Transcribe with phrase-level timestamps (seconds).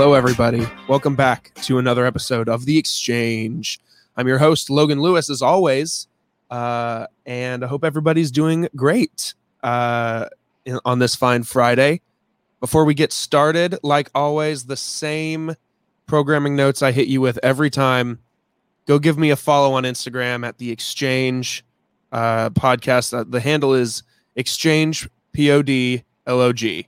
[0.00, 0.64] Hello, everybody.
[0.86, 3.80] Welcome back to another episode of The Exchange.
[4.16, 6.06] I'm your host, Logan Lewis, as always,
[6.52, 10.26] uh, and I hope everybody's doing great uh,
[10.64, 12.00] in- on this fine Friday.
[12.60, 15.56] Before we get started, like always, the same
[16.06, 18.20] programming notes I hit you with every time.
[18.86, 21.64] Go give me a follow on Instagram at The Exchange
[22.12, 23.12] uh, podcast.
[23.12, 24.04] Uh, the handle is
[24.36, 26.86] Exchange P O D L O G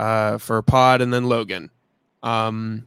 [0.00, 1.70] uh, for Pod and then Logan.
[2.22, 2.86] Um,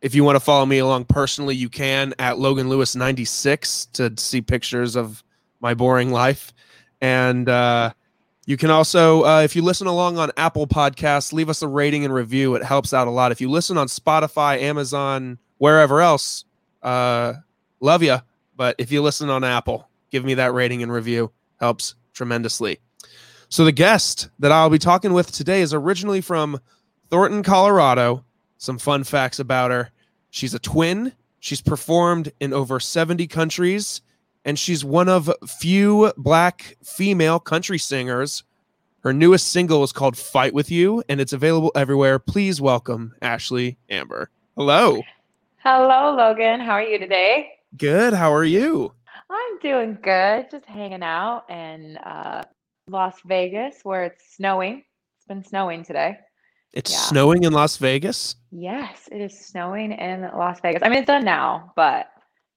[0.00, 4.12] if you want to follow me along personally, you can at Logan Lewis 96 to
[4.16, 5.22] see pictures of
[5.60, 6.52] my boring life.
[7.00, 7.92] And uh,
[8.46, 12.04] you can also, uh, if you listen along on Apple Podcasts, leave us a rating
[12.04, 12.54] and review.
[12.54, 13.32] It helps out a lot.
[13.32, 16.44] If you listen on Spotify, Amazon, wherever else,
[16.82, 17.34] uh,
[17.80, 18.18] love you.
[18.56, 21.32] But if you listen on Apple, give me that rating and review.
[21.60, 22.78] Helps tremendously.
[23.48, 26.60] So the guest that I'll be talking with today is originally from
[27.10, 28.24] Thornton, Colorado.
[28.58, 29.90] Some fun facts about her.
[30.30, 31.12] She's a twin.
[31.38, 34.02] She's performed in over 70 countries,
[34.44, 38.42] and she's one of few black female country singers.
[39.04, 42.18] Her newest single is called Fight With You, and it's available everywhere.
[42.18, 44.28] Please welcome Ashlie Amber.
[44.56, 45.02] Hello.
[45.58, 46.58] Hello, Logan.
[46.58, 47.52] How are you today?
[47.76, 48.12] Good.
[48.12, 48.92] How are you?
[49.30, 50.50] I'm doing good.
[50.50, 52.42] Just hanging out in uh,
[52.88, 54.82] Las Vegas where it's snowing.
[55.16, 56.18] It's been snowing today.
[56.72, 56.98] It's Yeah.
[56.98, 58.36] snowing in Las Vegas.
[58.50, 60.82] Yes, it is snowing in Las Vegas.
[60.82, 62.08] I mean, it's done now, but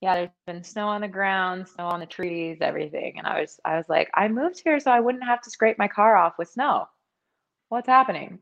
[0.02, 3.18] yeah, there's been snow on the ground, snow on the trees, everything.
[3.18, 5.78] And I was, I was like, I moved here so I wouldn't have to scrape
[5.78, 6.88] my car off with snow.
[7.70, 8.40] What's happening?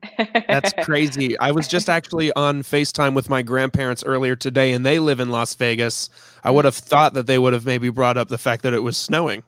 [0.47, 1.37] That's crazy.
[1.37, 5.29] I was just actually on FaceTime with my grandparents earlier today, and they live in
[5.29, 6.09] Las Vegas.
[6.43, 6.69] I would mm.
[6.69, 9.43] have thought that they would have maybe brought up the fact that it was snowing.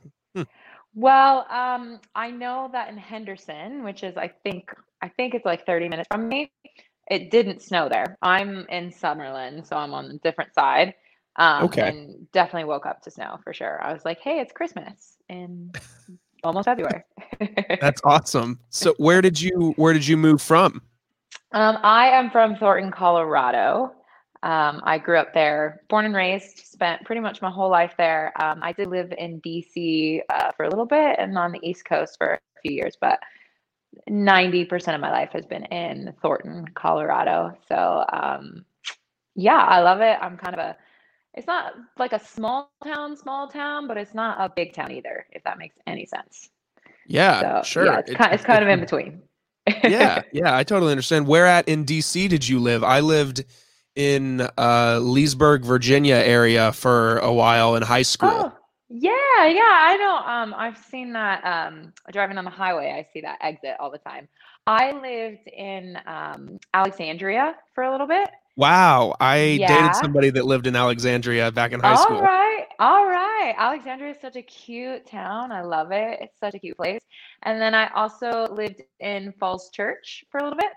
[0.94, 5.64] Well, um, I know that in Henderson, which is I think I think it's like
[5.66, 6.52] 30 minutes from me,
[7.10, 8.16] it didn't snow there.
[8.22, 10.94] I'm in Summerlin, so I'm on a different side.
[11.36, 11.88] Um, Okay.
[11.88, 13.82] and definitely woke up to snow for sure.
[13.82, 15.72] I was like, hey, it's Christmas in
[16.44, 17.04] almost February.
[17.80, 18.60] That's awesome.
[18.68, 20.82] So where did you where did you move from?
[21.52, 23.92] Um, I am from Thornton, Colorado.
[24.42, 28.32] Um, I grew up there, born and raised, spent pretty much my whole life there.
[28.42, 31.84] Um, I did live in DC uh, for a little bit and on the East
[31.84, 33.20] Coast for a few years, but
[34.10, 37.56] 90% of my life has been in Thornton, Colorado.
[37.68, 38.64] So, um,
[39.34, 40.18] yeah, I love it.
[40.20, 40.76] I'm kind of a,
[41.34, 45.26] it's not like a small town, small town, but it's not a big town either,
[45.30, 46.50] if that makes any sense.
[47.06, 47.84] Yeah, So, sure.
[47.86, 49.22] yeah, it's, kind, it's kind of in between.
[49.84, 51.26] yeah, yeah, I totally understand.
[51.26, 52.82] Where at in DC did you live?
[52.82, 53.44] I lived
[53.96, 58.30] in uh Leesburg, Virginia area for a while in high school.
[58.30, 58.52] Oh,
[58.88, 59.60] yeah, yeah.
[59.62, 60.16] I know.
[60.16, 63.98] Um, I've seen that um driving on the highway, I see that exit all the
[63.98, 64.28] time.
[64.66, 68.28] I lived in um Alexandria for a little bit.
[68.56, 69.66] Wow, I Yeah.
[69.66, 72.18] dated somebody that lived in Alexandria back in high All school.
[72.18, 73.54] All right, all right.
[73.56, 75.50] Alexandria is such a cute town.
[75.52, 76.18] I love it.
[76.20, 77.00] It's such a cute place.
[77.42, 80.72] And then I also lived in Falls Church for a little bit.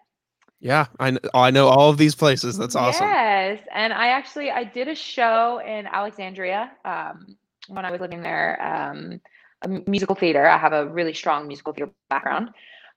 [0.60, 2.58] Yeah, I I know all of these places.
[2.58, 3.08] That's awesome.
[3.08, 8.22] Yes, and I actually I did a show in Alexandria um, when I was living
[8.22, 8.62] there.
[8.62, 9.22] Um,
[9.62, 10.48] a musical theater.
[10.48, 12.50] I have a really strong musical theater background,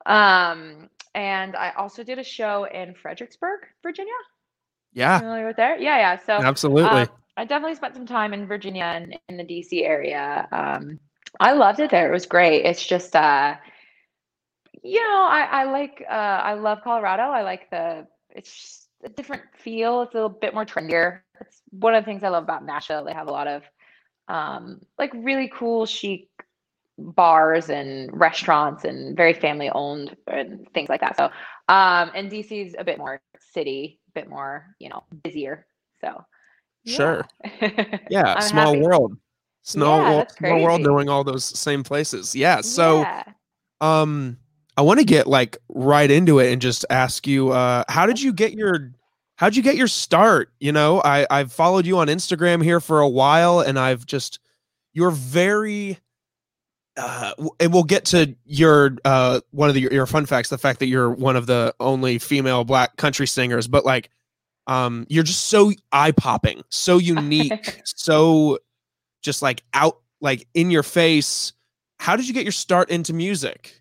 [0.06, 4.12] um, and I also did a show in Fredericksburg, Virginia.
[4.92, 5.78] Yeah, Familiar with there?
[5.78, 6.18] Yeah, yeah.
[6.24, 7.00] So absolutely.
[7.02, 10.48] um, I definitely spent some time in Virginia and in the DC area.
[10.50, 10.98] Um,
[11.38, 12.08] I loved it there.
[12.08, 12.64] It was great.
[12.64, 13.54] It's just, uh,
[14.82, 17.24] you know, I, I like, uh, I love Colorado.
[17.24, 20.02] I like the, it's a different feel.
[20.02, 21.20] It's a little bit more trendier.
[21.40, 23.04] It's one of the things I love about Nashville.
[23.04, 23.62] They have a lot of,
[24.28, 26.28] um, like really cool, chic
[26.98, 31.16] bars and restaurants and very family owned and things like that.
[31.16, 31.24] So,
[31.68, 33.20] um, and DC's a bit more
[33.52, 35.66] city, a bit more, you know, busier.
[36.00, 36.24] So,
[36.84, 37.28] Sure.
[37.62, 38.08] yeah.
[38.08, 38.78] yeah, small happy.
[38.78, 39.16] world.
[39.62, 42.34] Small, Yeah, wo- that's small world knowing all those same places.
[42.34, 42.60] Yeah.
[42.60, 43.24] So Yeah.
[43.80, 44.38] um
[44.78, 48.22] I want to get like right into it and just ask you uh how did
[48.22, 48.92] you get your
[49.34, 50.52] how'd you get your start?
[50.60, 54.38] You know, I I've followed you on Instagram here for a while and I've just
[54.92, 55.98] you're very
[56.96, 60.78] uh, and we'll get to your uh one of the, your fun facts, the fact
[60.78, 64.10] that you're one of the only female black country singers, but like
[64.68, 68.60] um you're just so eye popping, so unique, so
[69.22, 71.52] just like out like in your face.
[71.98, 73.77] How did you get your start into music?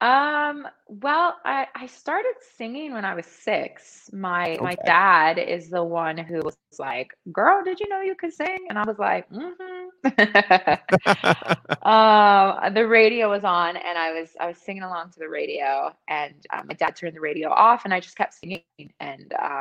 [0.00, 4.10] Um, well, I, I started singing when I was six.
[4.12, 4.86] My my Okay.
[4.86, 6.92] dad is the one who was like,
[7.32, 9.84] "Girl, did you know you could sing?" And I was like, "Mm-hmm."
[11.88, 15.94] um, the radio was on, and I was I was singing along to the radio,
[16.08, 18.64] and um, my dad turned the radio off, and I just kept singing,
[19.00, 19.56] and um,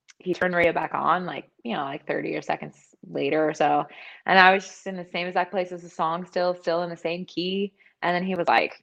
[0.00, 2.76] he turned the radio back on like you know like 30 or seconds
[3.08, 3.84] later or so
[4.26, 6.90] and i was just in the same exact place as the song still still in
[6.90, 8.82] the same key and then he was like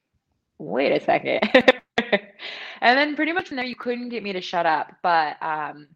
[0.59, 1.41] wait a second.
[2.81, 5.88] And then pretty much from there you couldn't get me to shut up but um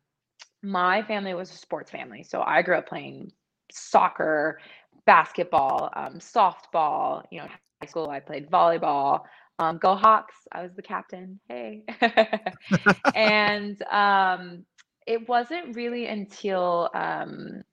[0.63, 2.23] my family was a sports family.
[2.23, 3.31] So i grew up playing
[3.71, 4.59] soccer
[5.05, 7.47] basketball um, softball you know
[7.81, 9.21] high school i played volleyball.
[9.59, 10.35] Um, go hawks.
[10.51, 11.39] I was the captain.
[11.49, 11.83] Hey.
[13.15, 14.65] And um,
[15.07, 17.63] it wasn't really until um,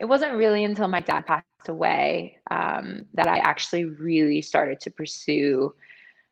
[0.00, 4.90] it wasn't really until my dad passed away um, that I actually really started to
[4.90, 5.72] pursue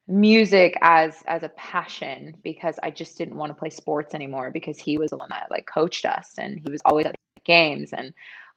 [0.07, 4.79] music as as a passion because I just didn't want to play sports anymore because
[4.79, 8.13] he was the one that like coached us and he was always at games and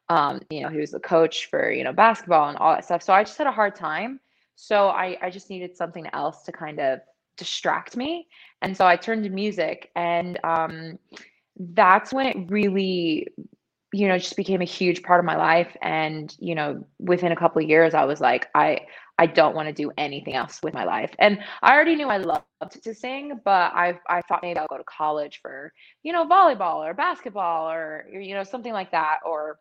[0.10, 3.02] um, you know he was the coach for you know basketball and all that stuff.
[3.02, 4.20] So I just had a hard time.
[4.56, 7.00] So I I just needed something else to kind of
[7.38, 8.28] distract me.
[8.62, 11.00] And so I turned to music and um
[11.60, 13.28] that's when it really
[13.94, 15.76] you know just became a huge part of my life.
[15.82, 18.80] And you know within a couple of years i was like i
[19.18, 22.18] i don't want to do anything else with my life and i already knew i
[22.18, 22.44] loved
[22.84, 25.72] to sing but i i thought maybe i'll go to college for
[26.04, 29.60] you know volleyball or basketball or you know something like that or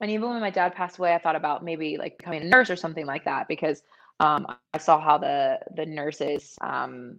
[0.00, 2.70] and even when my dad passed away i thought about maybe like becoming a nurse
[2.70, 3.82] or something like that because
[4.20, 7.18] um, i saw how the the nurses um,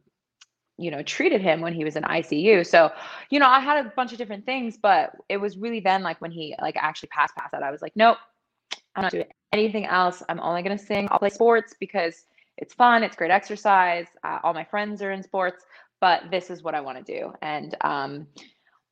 [0.81, 2.65] you know treated him when he was in ICU.
[2.65, 2.91] So,
[3.29, 6.19] you know, I had a bunch of different things, but it was really then like
[6.19, 8.17] when he like actually passed past that, I was like, nope,
[8.95, 10.23] I'm not doing anything else.
[10.29, 11.07] I'm only gonna sing.
[11.11, 12.25] I'll play sports because
[12.57, 13.03] it's fun.
[13.03, 14.05] It's great exercise.
[14.23, 15.65] Uh, all my friends are in sports,
[15.99, 17.33] but this is what I want to do.
[17.41, 18.27] And um,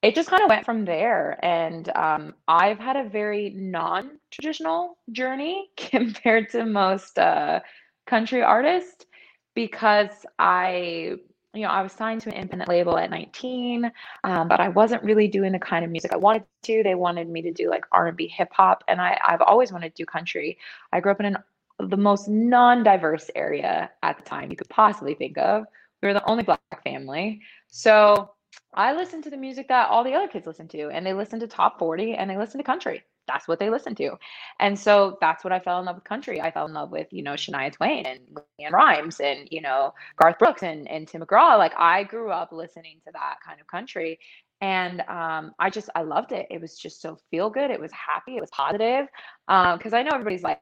[0.01, 1.37] it just kind of went from there.
[1.43, 7.59] And um, I've had a very non-traditional journey compared to most uh,
[8.07, 9.05] country artists
[9.55, 11.15] because I
[11.53, 13.91] you know, I was signed to an independent label at 19,
[14.23, 16.83] um, but I wasn't really doing the kind of music I wanted to.
[16.83, 20.03] They wanted me to do like R&B, hip hop, and I, I've always wanted to
[20.03, 20.59] do country.
[20.93, 21.37] I grew up in an,
[21.79, 25.65] the most non-diverse area at the time you could possibly think of.
[26.01, 28.31] We were the only black family, so
[28.73, 31.41] I listened to the music that all the other kids listened to, and they listened
[31.41, 34.17] to top 40 and they listened to country that's what they listen to.
[34.59, 36.41] And so that's what I fell in love with country.
[36.41, 38.19] I fell in love with, you know, Shania Twain and
[38.59, 41.57] LeAnn Rimes and, you know, Garth Brooks and, and Tim McGraw.
[41.57, 44.19] Like I grew up listening to that kind of country.
[44.61, 46.47] And um, I just, I loved it.
[46.49, 47.71] It was just so feel good.
[47.71, 48.35] It was happy.
[48.35, 49.07] It was positive.
[49.47, 50.59] Because um, I know everybody's like,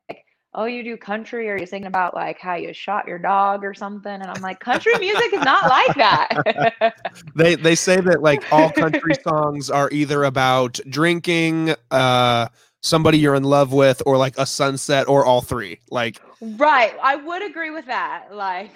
[0.57, 3.73] oh, you do country or you're singing about like how you shot your dog or
[3.75, 4.11] something.
[4.11, 6.95] And I'm like, country music is not like that.
[7.35, 12.47] they they say that like all country songs are either about drinking, uh,
[12.81, 15.79] somebody you're in love with, or like a sunset, or all three.
[15.91, 16.93] Like Right.
[17.01, 18.27] I would agree with that.
[18.31, 18.71] Like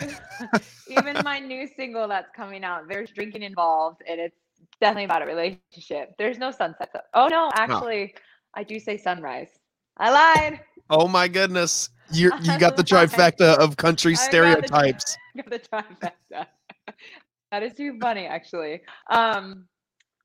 [0.87, 4.37] even my new single that's coming out, there's drinking involved and it's
[4.79, 6.13] definitely about a relationship.
[6.17, 6.89] There's no sunset.
[7.13, 8.15] Oh no, actually,
[8.55, 9.49] I do say sunrise.
[9.97, 10.61] I lied.
[10.89, 11.89] Oh my goodness.
[12.11, 15.17] You you got the trifecta of country stereotypes.
[15.35, 16.05] Got the, got the
[16.37, 16.45] trifecta.
[17.51, 18.81] that is too funny, actually.
[19.09, 19.65] Um,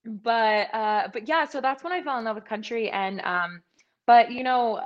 [0.04, 3.62] but uh, but yeah, so that's when I fell in love with country, and um,
[4.06, 4.80] but you know,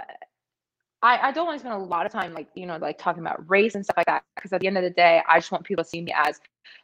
[1.03, 3.23] I I don't want to spend a lot of time like you know like talking
[3.23, 5.53] about race and stuff like that because at the end of the day, I just
[5.53, 6.41] want people to see me as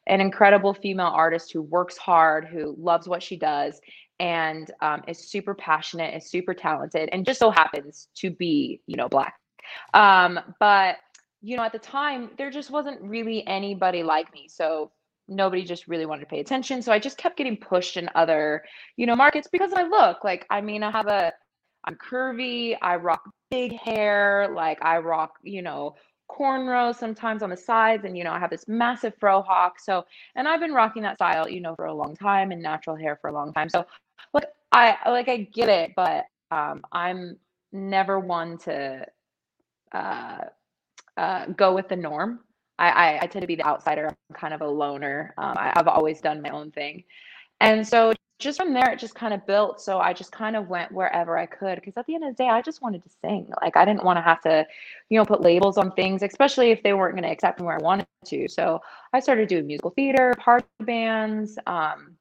[0.07, 3.81] an incredible female artist who works hard, who loves what she does,
[4.21, 8.97] and um, is super passionate, is super talented, and just so happens to be, you
[8.97, 9.35] know, black.
[9.95, 10.97] Um, but
[11.43, 14.49] you know, at the time, there just wasn't really anybody like me.
[14.49, 14.91] So
[15.29, 16.83] nobody just really wanted to pay attention.
[16.83, 18.65] So I just kept getting pushed in other,
[18.97, 21.33] you know, markets because I look like, I mean, I have a,
[21.85, 25.95] I'm curvy, I rock big hair, like I rock, you know,
[26.31, 30.05] cornrows sometimes on the sides and you know i have this massive fro hawk so
[30.35, 33.17] and i've been rocking that style you know for a long time and natural hair
[33.21, 33.87] for a long time so
[34.33, 37.37] like i like i get it but um i'm
[37.73, 39.07] never one to
[39.93, 40.39] uh
[41.17, 42.41] uh go with the norm.
[42.79, 44.09] I i, I tend to be the outsider.
[44.09, 45.35] I'm kind of a loner.
[45.39, 47.05] Um, I, i've always done my own thing.
[47.61, 49.81] And so just from there it just kind of built.
[49.81, 52.43] So i just kind of went wherever i could because at the end of the
[52.43, 53.51] day i just wanted to sing.
[53.63, 54.67] Like i didn't want to have to
[55.09, 57.77] you know put labels on things especially if they weren't going to accept me where
[57.77, 58.49] i wanted to.
[58.49, 58.81] So
[59.13, 62.17] i started doing musical theater party bands um,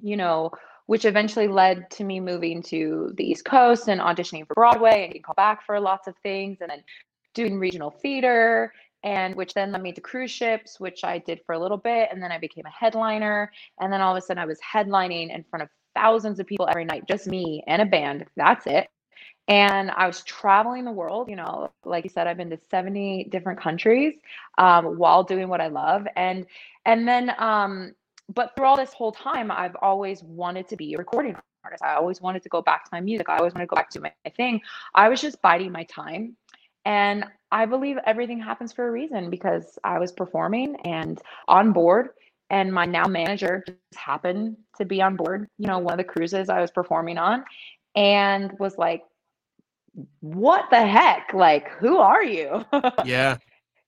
[0.00, 0.50] you know
[0.86, 5.08] which eventually led to me moving to the east coast and auditioning for broadway and
[5.08, 6.82] getting called back for lots of things and then
[7.34, 8.72] doing regional theater
[9.04, 12.08] and which then led me to cruise ships, which I did for a little bit.
[12.10, 13.52] And then I became a headliner.
[13.78, 16.66] And then all of a sudden I was headlining in front of thousands of people
[16.68, 18.24] every night, just me and a band.
[18.34, 18.88] That's it.
[19.46, 23.28] And I was traveling the world, you know, like you said, I've been to 70
[23.30, 24.14] different countries
[24.56, 26.06] um, while doing what I love.
[26.16, 26.46] And
[26.86, 27.92] and then um,
[28.32, 31.82] but through all this whole time, I've always wanted to be a recording artist.
[31.82, 33.28] I always wanted to go back to my music.
[33.28, 34.60] I always wanted to go back to my, my thing.
[34.94, 36.36] I was just biding my time.
[36.86, 42.10] And I believe everything happens for a reason because I was performing and on board
[42.50, 46.04] and my now manager just happened to be on board, you know, one of the
[46.04, 47.44] cruises I was performing on
[47.94, 49.02] and was like,
[50.20, 51.32] what the heck?
[51.32, 52.64] Like, who are you?
[53.04, 53.36] yeah.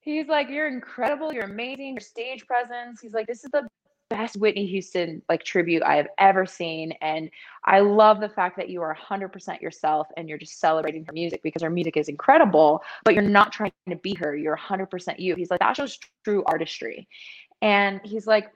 [0.01, 1.33] He's like, you're incredible.
[1.33, 1.93] You're amazing.
[1.93, 3.01] Your stage presence.
[3.01, 3.67] He's like, this is the
[4.09, 6.93] best Whitney Houston like tribute I have ever seen.
[7.01, 7.29] And
[7.65, 11.43] I love the fact that you are 100% yourself and you're just celebrating her music
[11.43, 14.35] because her music is incredible, but you're not trying to be her.
[14.35, 15.35] You're 100% you.
[15.35, 17.07] He's like, that shows true artistry.
[17.61, 18.51] And he's like,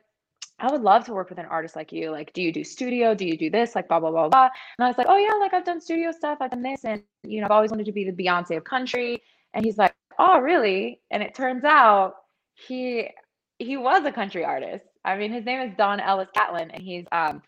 [0.59, 2.11] I would love to work with an artist like you.
[2.11, 3.15] Like, do you do studio?
[3.15, 3.73] Do you do this?
[3.75, 4.49] Like, blah, blah, blah, blah.
[4.77, 6.37] And I was like, oh, yeah, like I've done studio stuff.
[6.39, 6.85] I've done this.
[6.85, 9.23] And, you know, I've always wanted to be the Beyonce of country.
[9.55, 11.01] And he's like, oh, really?
[11.09, 12.13] And it turns out
[12.53, 13.09] he
[13.57, 14.85] he was a country artist.
[15.03, 17.41] I mean, his name is Don Ellis Gatlin, and he's um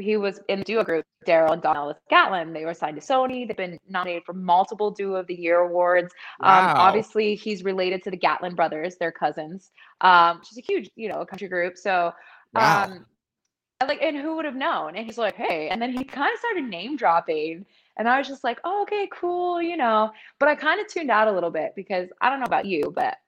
[0.00, 2.52] he was in the duo group Daryl and Don Ellis Gatlin.
[2.52, 3.46] They were signed to Sony.
[3.46, 6.12] They've been nominated for multiple Duo of the Year awards.
[6.40, 6.70] Um, wow.
[6.70, 9.70] Um, obviously, he's related to the Gatlin brothers, their cousins,
[10.00, 11.78] um, which is a huge, you know, country group.
[11.78, 12.12] So
[12.54, 12.84] Wow.
[12.84, 13.06] Um,
[13.86, 14.96] like, and who would have known?
[14.96, 17.66] And he's like, hey, and then he kind of started name dropping.
[17.98, 20.10] And I was just like, oh, okay, cool, you know.
[20.38, 22.92] But I kind of tuned out a little bit because I don't know about you,
[22.94, 23.18] but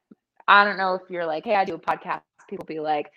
[0.49, 2.23] I don't know if you're like, hey, I do a podcast.
[2.49, 3.11] People be like,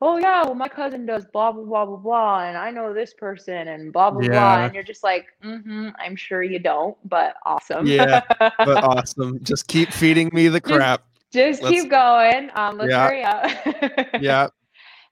[0.00, 3.14] oh yeah, well my cousin does blah blah blah blah blah, and I know this
[3.14, 4.28] person and blah blah yeah.
[4.28, 7.86] blah, and you're just like, mm-hmm, I'm sure you don't, but awesome.
[7.86, 8.52] yeah, but
[8.84, 9.42] awesome.
[9.42, 11.04] Just keep feeding me the crap.
[11.32, 12.50] Just, just keep going.
[12.54, 13.08] Um, let's yeah.
[13.08, 14.06] hurry up.
[14.22, 14.48] yeah.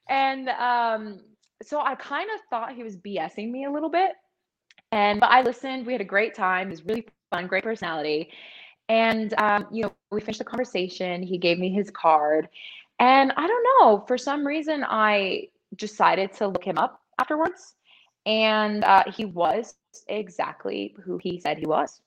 [0.09, 1.21] And um,
[1.63, 4.13] so I kind of thought he was BSing me a little bit.
[4.93, 5.87] And but I listened.
[5.87, 6.69] We had a great time.
[6.69, 8.31] It was really fun, great personality.
[8.89, 11.23] And um, you know, we finished the conversation.
[11.23, 12.49] He gave me his card.
[12.99, 17.75] And I don't know, for some reason I decided to look him up afterwards.
[18.27, 19.75] And uh, he was
[20.09, 22.01] exactly who he said he was.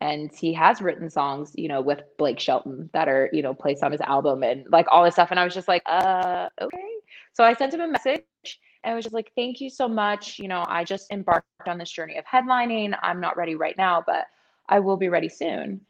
[0.00, 3.82] And he has written songs you know with blake shelton that are you know placed
[3.82, 6.78] on his album and like all this stuff and i was just like uh okay.
[7.32, 8.24] So i sent him a message
[8.82, 10.38] and I was just like thank you so much.
[10.38, 12.98] You know i just embarked on this journey of headlining.
[13.02, 14.26] I'm not ready right now but
[14.68, 15.80] i will be ready soon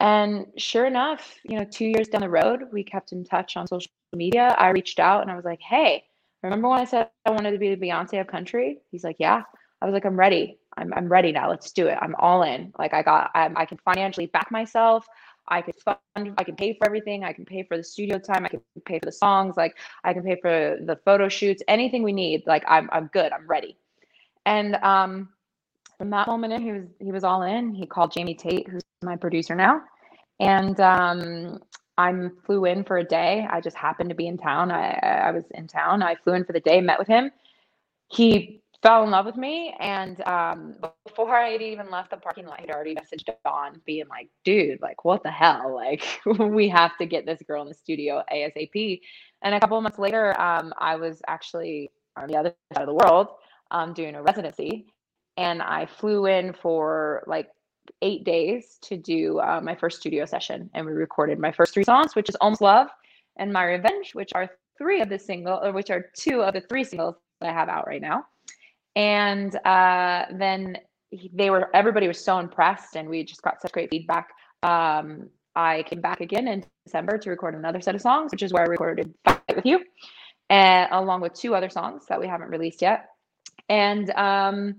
[0.00, 3.66] and sure enough you know two years down the road we kept in touch on
[3.66, 6.04] social media i reached out and i was like hey
[6.42, 9.42] remember when i said i wanted to be the beyonce of country he's like yeah
[9.80, 11.48] i was like i'm ready I'm, I'm ready now.
[11.48, 11.98] Let's do it.
[12.00, 12.72] I'm all in.
[12.78, 15.06] Like I got, I, I can financially back myself.
[15.48, 17.22] I can fund, I can pay for everything.
[17.22, 18.44] I can pay for the studio time.
[18.44, 19.56] I can pay for the songs.
[19.56, 22.44] Like I can pay for the photo shoots, anything we need.
[22.46, 23.32] Like I'm, I'm good.
[23.32, 23.76] I'm ready.
[24.46, 25.28] And um,
[26.04, 27.74] from that moment in, he was, he was all in.
[27.74, 29.80] He called Jamie Tate, who's my producer now.
[30.38, 31.60] And um,
[31.96, 32.12] I
[32.44, 33.48] flew in for a day.
[33.50, 34.70] I just happened to be in town.
[34.70, 36.02] I, I was in town.
[36.02, 37.30] I flew in for the day, met with him.
[38.08, 39.74] He fell in love with me.
[39.80, 40.74] And um,
[41.06, 44.82] before I had even left the parking lot, he'd already messaged Don, being like, dude,
[44.82, 45.74] like, what the hell?
[45.74, 46.04] Like,
[46.38, 49.00] we have to get this girl in the studio ASAP.
[49.40, 53.06] And a couple months later, um, I was actually on the other side of the
[53.06, 53.28] world
[53.70, 54.86] um, doing a residency.
[55.36, 57.48] And I flew in for like
[58.02, 60.70] eight days to do uh, my first studio session.
[60.74, 62.88] And we recorded my first three songs, which is Almost Love
[63.36, 66.60] and My Revenge, which are three of the single, or which are two of the
[66.62, 68.26] three singles that I have out right now
[68.96, 70.78] and uh, then
[71.32, 74.30] they were everybody was so impressed and we just got such great feedback
[74.62, 78.52] um, i came back again in december to record another set of songs which is
[78.52, 79.80] where i recorded fight with you
[80.50, 83.10] and along with two other songs that we haven't released yet
[83.68, 84.76] and um,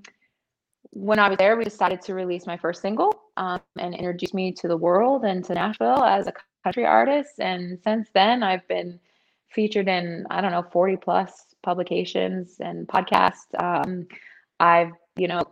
[0.95, 4.51] when i was there we decided to release my first single um, and introduce me
[4.51, 6.33] to the world and to nashville as a
[6.63, 8.99] country artist and since then i've been
[9.51, 13.47] featured in i don't know 40 plus publications and podcasts.
[13.59, 14.07] Um,
[14.59, 15.43] I've, you know,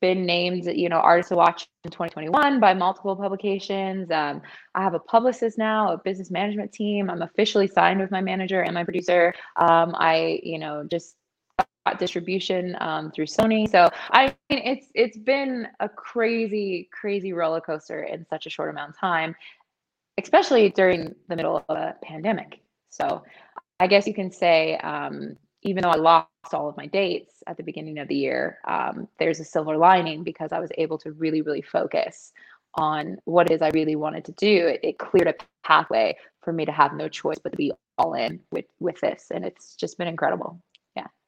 [0.00, 4.10] been named, you know, artist to watch in 2021 by multiple publications.
[4.10, 4.42] Um,
[4.74, 7.08] I have a publicist now, a business management team.
[7.08, 9.32] I'm officially signed with my manager and my producer.
[9.56, 11.14] Um, I, you know, just
[11.98, 13.70] distribution um, through Sony.
[13.70, 18.70] So I mean, it's it's been a crazy, crazy roller coaster in such a short
[18.70, 19.34] amount of time,
[20.18, 22.60] especially during the middle of a pandemic.
[22.90, 23.22] So
[23.78, 27.56] I guess you can say, um, even though I lost all of my dates at
[27.56, 31.12] the beginning of the year, um, there's a silver lining because I was able to
[31.12, 32.32] really, really focus
[32.74, 34.66] on what it is I really wanted to do.
[34.68, 35.34] It, it cleared a
[35.64, 39.30] pathway for me to have no choice but to be all in with with this,
[39.30, 40.60] and it's just been incredible.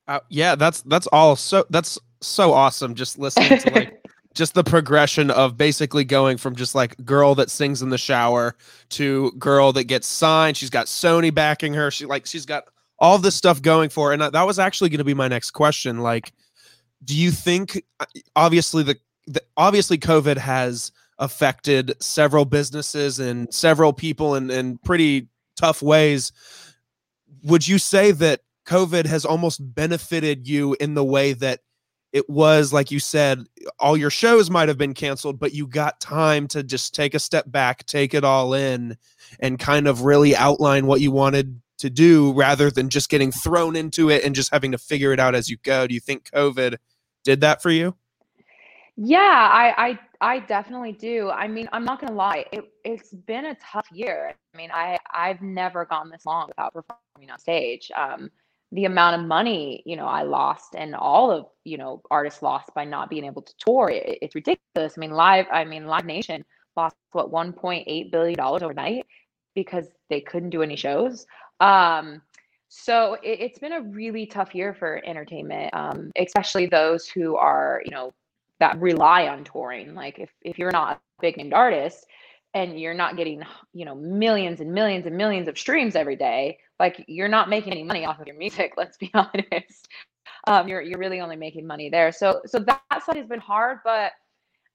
[0.08, 0.14] Yeah.
[0.14, 2.94] Uh, yeah, that's that's all so that's so awesome.
[2.94, 7.50] Just listening to like just the progression of basically going from just like girl that
[7.50, 8.56] sings in the shower
[8.90, 10.56] to girl that gets signed.
[10.56, 11.90] She's got Sony backing her.
[11.90, 12.64] She like she's got
[12.98, 14.12] all this stuff going for her.
[14.14, 15.98] And that was actually going to be my next question.
[15.98, 16.32] Like,
[17.04, 18.96] do you think uh, obviously the,
[19.26, 26.32] the obviously COVID has affected several businesses and several people in, in pretty tough ways.
[27.42, 31.60] Would you say that COVID has almost benefited you in the way that
[32.12, 33.46] it was, like you said,
[33.78, 37.18] all your shows might have been canceled, but you got time to just take a
[37.18, 38.96] step back, take it all in,
[39.40, 43.74] and kind of really outline what you wanted to do rather than just getting thrown
[43.74, 45.86] into it and just having to figure it out as you go.
[45.86, 46.76] Do you think COVID
[47.24, 47.94] did that for you?
[48.96, 51.30] Yeah, I, I I definitely do.
[51.30, 54.34] I mean, I'm not gonna lie, it it's been a tough year.
[54.52, 57.92] I mean, I I've never gone this long without performing on stage.
[57.96, 58.28] Um,
[58.72, 62.70] the amount of money you know I lost and all of you know artists lost
[62.74, 64.94] by not being able to tour, it, it's ridiculous.
[64.96, 65.46] I mean, live.
[65.52, 66.44] I mean, Live Nation
[66.76, 69.06] lost what 1.8 billion dollars overnight
[69.54, 71.26] because they couldn't do any shows.
[71.60, 72.22] Um,
[72.68, 77.82] so it, has been a really tough year for entertainment, um, especially those who are
[77.84, 78.12] you know
[78.60, 79.94] that rely on touring.
[79.94, 82.06] Like if if you're not a big named artist
[82.54, 86.58] and you're not getting, you know, millions and millions and millions of streams every day,
[86.80, 89.88] like you're not making any money off of your music, let's be honest.
[90.46, 92.12] Um, you're you're really only making money there.
[92.12, 94.12] So so that side has been hard, but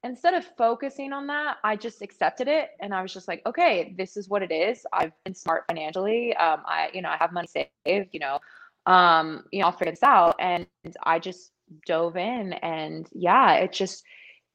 [0.04, 3.94] instead of focusing on that, I just accepted it and I was just like, okay,
[3.96, 4.86] this is what it is.
[4.92, 6.36] I've been smart financially.
[6.36, 8.38] Um, I, you know, I have money saved, you know,
[8.86, 10.36] um, you know, I'll figure this out.
[10.38, 10.66] And
[11.04, 11.52] I just
[11.86, 14.04] dove in and yeah it just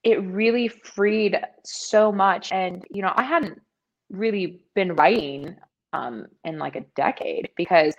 [0.03, 2.51] it really freed so much.
[2.51, 3.62] And you know i hadn't
[4.10, 5.56] really been writing
[5.94, 7.94] um in like a decade because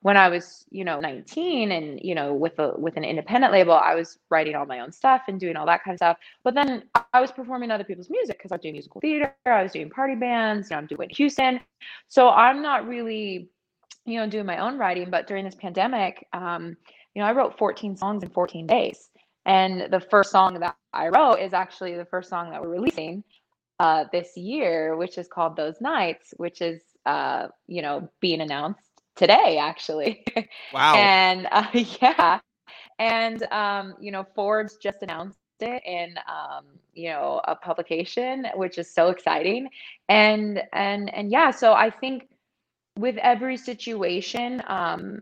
[0.00, 3.72] when i was you know 19 and you know with a with an independent label
[3.72, 6.18] i was writing all my own stuff and doing all that kind of stuff.
[6.44, 9.62] But then i was performing other people's music because i was doing musical theater i
[9.62, 11.60] was doing party bands you know i'm doing houston.
[12.08, 13.48] So i'm not really
[14.04, 15.10] you know doing my own writing.
[15.10, 16.76] But during this pandemic um
[17.16, 19.08] you know, I wrote 14 songs in 14 days.
[19.46, 23.24] And the first song that I wrote is actually the first song that we're releasing
[23.78, 28.90] uh, this year, which is called Those Nights, which is, uh, you know, being announced
[29.14, 30.24] today, actually.
[30.72, 30.94] Wow.
[30.96, 31.66] and uh,
[32.02, 32.40] yeah.
[32.98, 38.78] And, um, you know, Forbes just announced it in um, you know a publication which
[38.78, 39.68] is so exciting
[40.08, 42.28] and and and yeah so i think
[42.98, 45.20] with every situation um,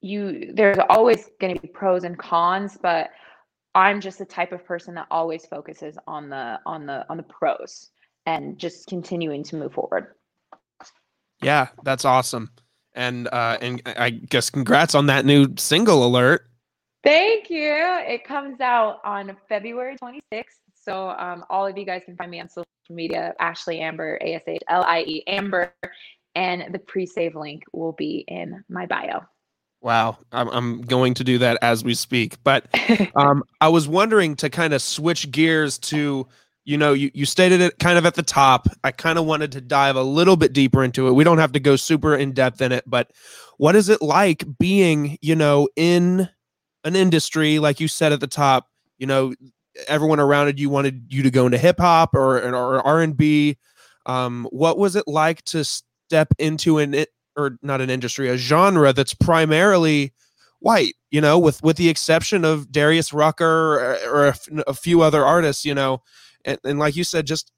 [0.00, 3.10] you there's always going to be pros and cons but
[3.74, 7.22] i'm just the type of person that always focuses on the on the on the
[7.24, 7.90] pros
[8.26, 10.14] and just continuing to move forward.
[11.42, 12.50] Yeah that's awesome.
[12.94, 16.46] And uh and i guess congrats on that new single alert.
[17.02, 17.72] Thank you.
[18.06, 20.44] It comes out on february 26th
[20.82, 25.22] so um, all of you guys can find me on social media ashlie amber a-s-h-l-i-e
[25.26, 25.74] amber
[26.34, 29.20] and the pre-save link will be in my bio
[29.82, 32.42] Wow, I'm, I'm going to do that as we speak.
[32.44, 32.66] But
[33.16, 36.26] um, I was wondering to kind of switch gears to,
[36.64, 38.68] you know, you, you stated it kind of at the top.
[38.84, 41.12] I kind of wanted to dive a little bit deeper into it.
[41.12, 43.10] We don't have to go super in depth in it, but
[43.56, 46.28] what is it like being, you know, in
[46.84, 49.34] an industry, like you said at the top, you know,
[49.88, 53.56] everyone around you wanted you to go into hip hop or, or R&B.
[54.04, 56.94] Um, what was it like to step into an
[57.40, 60.12] or not an industry, a genre that's primarily
[60.60, 64.34] white, you know, with with the exception of Darius Rucker or, or a,
[64.68, 66.02] a, few other artists, you know,
[66.44, 67.50] and, and like you said, just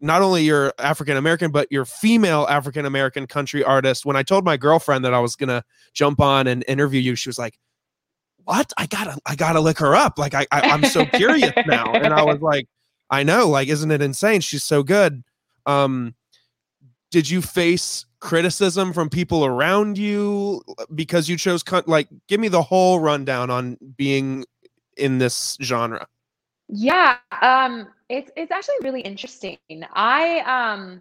[0.00, 4.04] not only your African American, but your female African American country artist.
[4.04, 7.28] When I told my girlfriend that I was gonna jump on and interview you, she
[7.28, 7.58] was like,
[8.44, 8.72] "What?
[8.76, 10.18] I gotta, I gotta look her up.
[10.18, 12.66] Like, I, I I'm so curious now." And I was like,
[13.10, 13.48] "I know.
[13.48, 14.40] Like, isn't it insane?
[14.40, 15.22] She's so good."
[15.66, 16.14] Um,
[17.16, 20.62] did you face criticism from people around you
[20.94, 24.44] because you chose con- like give me the whole rundown on being
[24.98, 26.06] in this genre.
[26.68, 29.56] Yeah um it's it's actually really interesting.
[29.94, 31.00] I um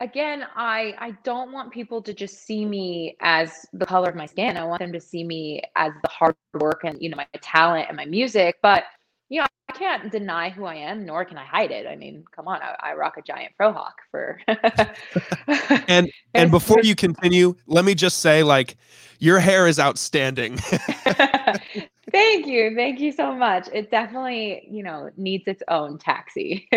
[0.00, 4.26] again i i don't want people to just see me as the color of my
[4.26, 4.56] skin.
[4.56, 7.86] I want them to see me as the hard work and you know my talent
[7.86, 8.82] and my music but
[9.28, 11.86] you know, I can't deny who I am, nor can I hide it.
[11.86, 14.40] I mean, come on, I, I rock a giant frohawk for.
[15.88, 18.76] and and before you continue, let me just say, like,
[19.18, 20.56] your hair is outstanding.
[22.12, 23.68] thank you, thank you so much.
[23.72, 26.68] It definitely, you know, needs its own taxi.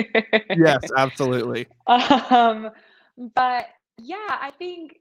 [0.55, 1.67] yes, absolutely.
[1.87, 2.71] Um,
[3.35, 4.99] but yeah, I think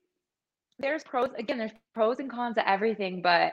[0.79, 1.31] there's pros.
[1.39, 3.53] Again, there's pros and cons to everything, but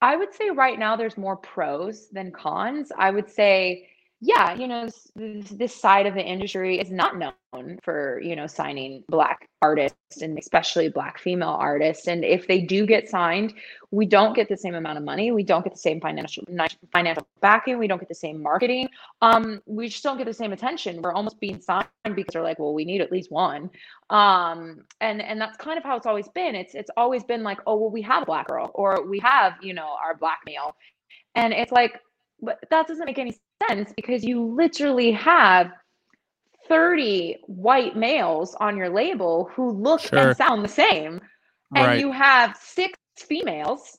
[0.00, 2.92] I would say right now there's more pros than cons.
[2.96, 3.88] I would say
[4.20, 9.04] yeah, you know, this, side of the industry is not known for, you know, signing
[9.08, 12.08] black artists and especially black female artists.
[12.08, 13.52] And if they do get signed,
[13.90, 15.32] we don't get the same amount of money.
[15.32, 16.44] We don't get the same financial
[16.92, 17.78] financial backing.
[17.78, 18.88] We don't get the same marketing.
[19.20, 21.02] Um, we just don't get the same attention.
[21.02, 23.68] We're almost being signed because they're like, well, we need at least one.
[24.08, 26.54] Um, and and that's kind of how it's always been.
[26.54, 29.54] It's it's always been like, oh, well, we have a black girl or we have,
[29.60, 30.74] you know, our black male.
[31.34, 32.00] And it's like,
[32.40, 33.36] but that doesn't make any
[33.68, 35.72] sense because you literally have
[36.68, 40.18] 30 white males on your label who look sure.
[40.18, 41.20] and sound the same.
[41.74, 42.00] And right.
[42.00, 43.98] you have six females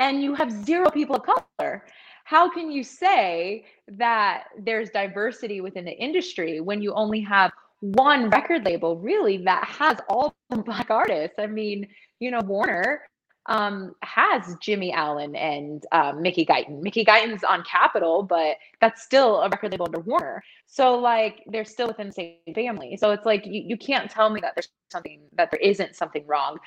[0.00, 1.84] and you have zero people of color.
[2.24, 8.28] How can you say that there's diversity within the industry when you only have one
[8.30, 11.36] record label really that has all the black artists?
[11.38, 11.86] I mean,
[12.20, 13.02] you know, Warner
[13.48, 16.82] um, has Jimmy Allen and um, Mickey Guyton.
[16.82, 20.42] Mickey Guyton's on Capitol, but that's still a record label under Warner.
[20.66, 22.96] So like they're still within the same family.
[22.96, 26.26] So it's like you, you can't tell me that there's something that there isn't something
[26.26, 26.58] wrong.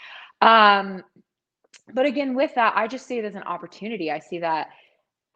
[0.42, 1.04] Um,
[1.94, 4.12] but again, with that, I just see it as an opportunity.
[4.12, 4.70] I see that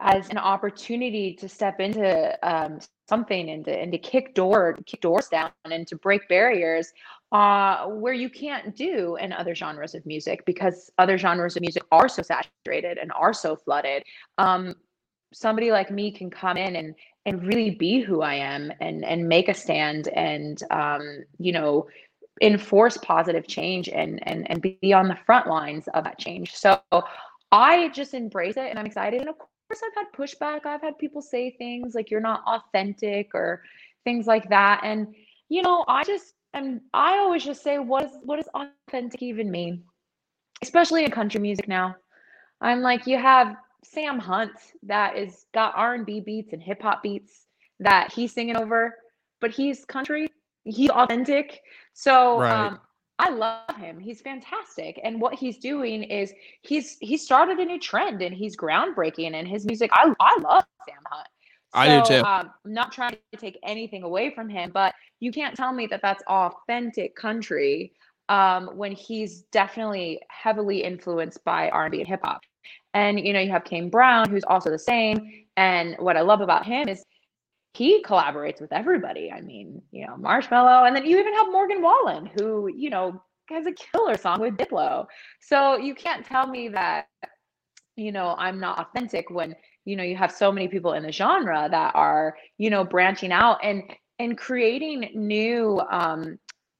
[0.00, 5.00] as an opportunity to step into um, something and to, and to kick door kick
[5.00, 6.92] doors down and to break barriers
[7.32, 11.82] uh, where you can't do in other genres of music because other genres of music
[11.90, 14.04] are so saturated and are so flooded.
[14.38, 14.74] Um,
[15.32, 16.94] somebody like me can come in and
[17.26, 21.88] and really be who I am and and make a stand and um, you know
[22.42, 26.54] enforce positive change and and and be on the front lines of that change.
[26.54, 26.80] So
[27.50, 29.20] I just embrace it and I'm excited.
[29.20, 30.66] And of course, I've had pushback.
[30.66, 33.62] I've had people say things like you're not authentic or
[34.04, 34.82] things like that.
[34.84, 35.14] And
[35.48, 39.50] you know, I just and I always just say, what is what does authentic even
[39.50, 39.84] mean?
[40.62, 41.96] Especially in country music now.
[42.60, 47.46] I'm like, you have Sam Hunt that is got R&B beats and hip hop beats
[47.80, 48.96] that he's singing over,
[49.40, 50.28] but he's country.
[50.64, 51.60] He's authentic.
[51.92, 52.66] So right.
[52.66, 52.80] um,
[53.18, 53.98] I love him.
[53.98, 55.00] He's fantastic.
[55.02, 56.32] And what he's doing is
[56.62, 59.90] he's he started a new trend and he's groundbreaking and his music.
[59.92, 61.28] I I love Sam Hunt.
[61.76, 62.24] So, I do too.
[62.24, 65.86] Um, I'm not trying to take anything away from him, but you can't tell me
[65.88, 67.92] that that's authentic country
[68.30, 72.40] um, when he's definitely heavily influenced by R&B and hip hop.
[72.94, 75.44] And you know, you have Kane Brown, who's also the same.
[75.58, 77.04] And what I love about him is
[77.74, 79.30] he collaborates with everybody.
[79.30, 83.22] I mean, you know, Marshmello, and then you even have Morgan Wallen, who you know
[83.50, 85.06] has a killer song with Diplo.
[85.40, 87.08] So you can't tell me that
[87.96, 89.54] you know I'm not authentic when
[89.86, 93.32] you know you have so many people in the genre that are you know branching
[93.32, 93.82] out and
[94.18, 96.38] and creating new um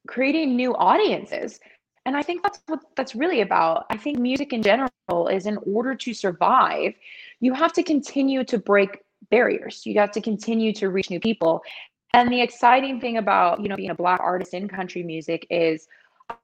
[0.09, 1.61] creating new audiences.
[2.07, 3.87] And i think that's what that's really about.
[3.91, 6.95] I think music in general is in order to survive
[7.41, 9.85] you have to continue to break barriers.
[9.85, 11.63] You have to continue to reach new people.
[12.15, 15.89] And the exciting thing about you know being a black artist in country music is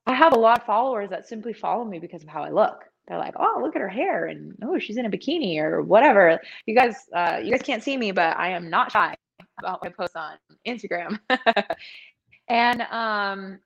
[0.07, 2.91] i have a lot of followers that simply follow me because of how i look
[3.08, 6.40] they're like, "Oh, look at her hair," and "Oh, she's in a bikini" or whatever.
[6.66, 9.14] You guys, uh, you guys can't see me, but I am not shy
[9.58, 10.34] about my posts on
[10.66, 11.18] Instagram.
[12.48, 13.58] and um,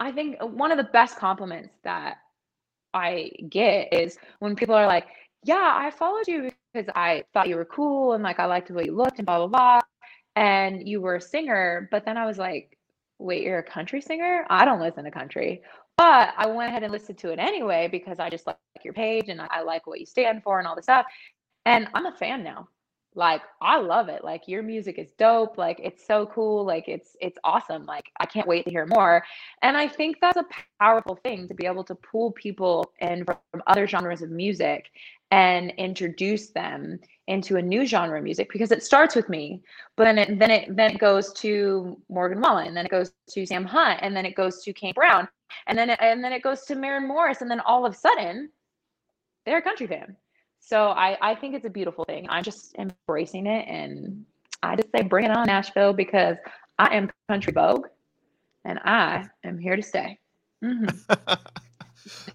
[0.00, 2.16] I think one of the best compliments that
[2.94, 5.06] I get is when people are like,
[5.44, 8.74] "Yeah, I followed you because I thought you were cool and like I liked the
[8.74, 9.80] way you looked and blah blah blah,"
[10.36, 11.88] and you were a singer.
[11.90, 12.78] But then I was like,
[13.18, 14.46] "Wait, you're a country singer?
[14.50, 15.62] I don't listen to country."
[15.96, 19.28] But I went ahead and listened to it anyway because I just like your page
[19.28, 21.06] and I like what you stand for and all this stuff.
[21.64, 22.68] And I'm a fan now.
[23.14, 24.24] Like I love it.
[24.24, 25.58] Like your music is dope.
[25.58, 26.64] Like it's so cool.
[26.64, 27.84] Like it's it's awesome.
[27.84, 29.22] Like I can't wait to hear more.
[29.60, 30.46] And I think that's a
[30.80, 34.90] powerful thing to be able to pull people in from other genres of music
[35.30, 39.62] and introduce them into a new genre of music because it starts with me,
[39.96, 43.12] but then it then it then it goes to Morgan Wallen, and then it goes
[43.30, 45.28] to Sam Hunt, and then it goes to Kane Brown,
[45.66, 47.96] and then it, and then it goes to Maren Morris, and then all of a
[47.96, 48.50] sudden,
[49.44, 50.16] they're a country fan.
[50.60, 52.26] So I I think it's a beautiful thing.
[52.28, 54.24] I'm just embracing it, and
[54.62, 56.36] I just say bring it on Nashville because
[56.78, 57.86] I am country vogue,
[58.64, 60.18] and I am here to stay.
[60.62, 61.32] Mm-hmm.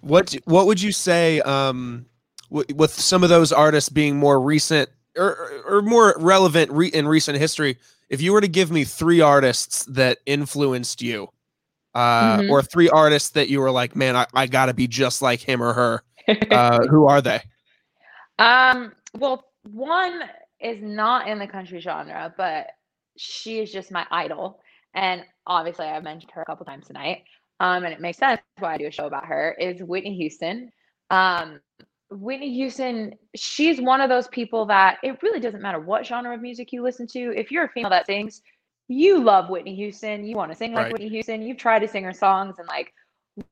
[0.00, 1.40] what what would you say?
[1.40, 2.06] Um,
[2.50, 7.38] with some of those artists being more recent or, or more relevant re- in recent
[7.38, 7.76] history,
[8.08, 11.28] if you were to give me three artists that influenced you,
[11.94, 12.50] uh, mm-hmm.
[12.50, 15.40] or three artists that you were like, man, I, I got to be just like
[15.40, 16.02] him or her,
[16.50, 17.40] uh, who are they?
[18.38, 20.22] Um, well, one
[20.60, 22.68] is not in the country genre, but
[23.16, 24.60] she is just my idol.
[24.94, 27.24] And obviously, I've mentioned her a couple times tonight.
[27.60, 29.56] Um, and it makes sense why I do a show about her.
[29.58, 30.70] Is Whitney Houston.
[31.10, 31.60] Um,
[32.10, 36.40] Whitney Houston, she's one of those people that it really doesn't matter what genre of
[36.40, 37.34] music you listen to.
[37.36, 38.40] If you're a female that sings,
[38.88, 40.24] you love Whitney Houston.
[40.24, 40.92] You want to sing like Right.
[40.92, 41.42] Whitney Houston.
[41.42, 42.92] You've tried to sing her songs and like,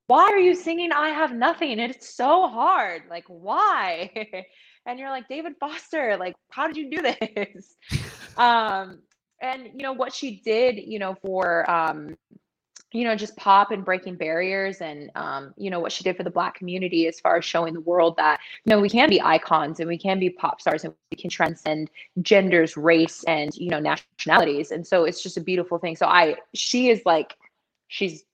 [0.07, 1.79] why are you singing I Have Nothing?
[1.79, 3.03] It's so hard.
[3.09, 4.11] Like, why?
[4.87, 7.03] and you're like, David Foster, like, how did you do
[7.37, 7.77] this?
[8.37, 9.01] um,
[9.41, 12.17] and you know what she did, you know, for um,
[12.97, 16.23] you know, just pop and breaking barriers and um, you know, what she did for
[16.23, 19.21] the black community as far as showing the world that you know we can be
[19.21, 21.91] icons and we can be pop stars and we can transcend
[22.23, 24.71] genders, race, and you know, nationalities.
[24.71, 25.97] And so it's just a beautiful thing.
[25.97, 27.37] So I she is like
[27.89, 28.25] she's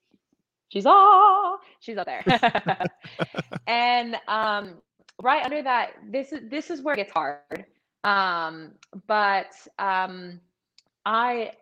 [0.68, 2.24] she's all, she's up there.
[3.66, 4.74] and um
[5.20, 7.66] right under that, this is this is where it gets hard.
[8.04, 8.72] Um,
[9.08, 10.40] but um
[11.04, 11.52] I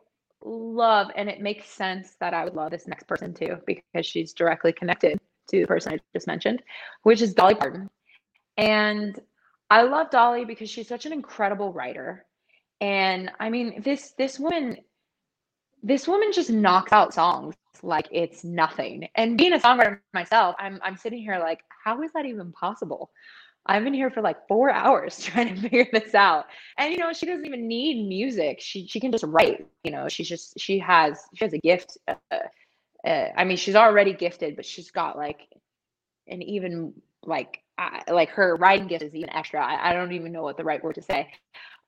[0.42, 4.32] love and it makes sense that I would love this next person too because she's
[4.32, 6.62] directly connected to the person I just mentioned,
[7.02, 7.90] which is Dolly Parton.
[8.56, 9.20] And
[9.70, 12.26] I love Dolly because she's such an incredible writer.
[12.80, 14.78] And I mean, this this woman
[15.82, 19.08] this woman just knocks out songs like it's nothing.
[19.14, 23.10] And being a songwriter myself, I'm I'm sitting here like, how is that even possible?
[23.66, 26.46] I've been here for like four hours trying to figure this out.
[26.78, 28.60] And you know, she doesn't even need music.
[28.60, 29.66] She she can just write.
[29.84, 31.98] You know, she's just she has she has a gift.
[32.08, 32.14] Uh,
[33.06, 35.48] uh, I mean, she's already gifted, but she's got like
[36.28, 36.94] an even
[37.24, 37.62] like
[38.08, 39.64] like her writing gift is even extra.
[39.64, 41.28] I, I don't even know what the right word to say.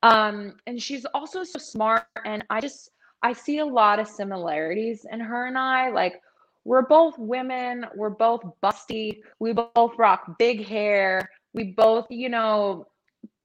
[0.02, 2.90] Um, and she's also so smart, and I just
[3.22, 5.90] I see a lot of similarities in her and I.
[5.90, 6.20] Like
[6.64, 12.86] we're both women, we're both busty, we both rock big hair, we both, you know,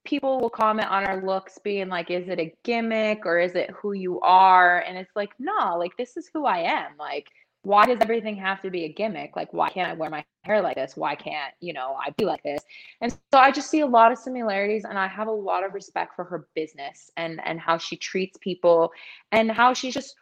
[0.06, 3.70] people will comment on our looks being like, is it a gimmick or is it
[3.72, 4.80] who you are?
[4.80, 6.92] And it's like, no, like this is who I am.
[6.98, 7.28] Like,
[7.64, 9.36] why does everything have to be a gimmick?
[9.36, 10.96] Like, why can't I wear my hair like this?
[10.96, 12.64] Why can't, you know, I be like this?
[13.02, 15.74] And so I just see a lot of similarities and I have a lot of
[15.74, 18.92] respect for her business and and how she treats people
[19.34, 20.16] and how she's just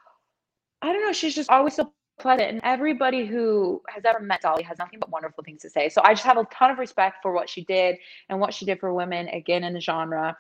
[0.82, 2.50] I don't know, she's just always so pleasant.
[2.50, 5.90] And everybody who has ever met Dolly has nothing but wonderful things to say.
[5.90, 7.98] So I just have a ton of respect for what she did
[8.30, 10.38] and what she did for women again in the genre.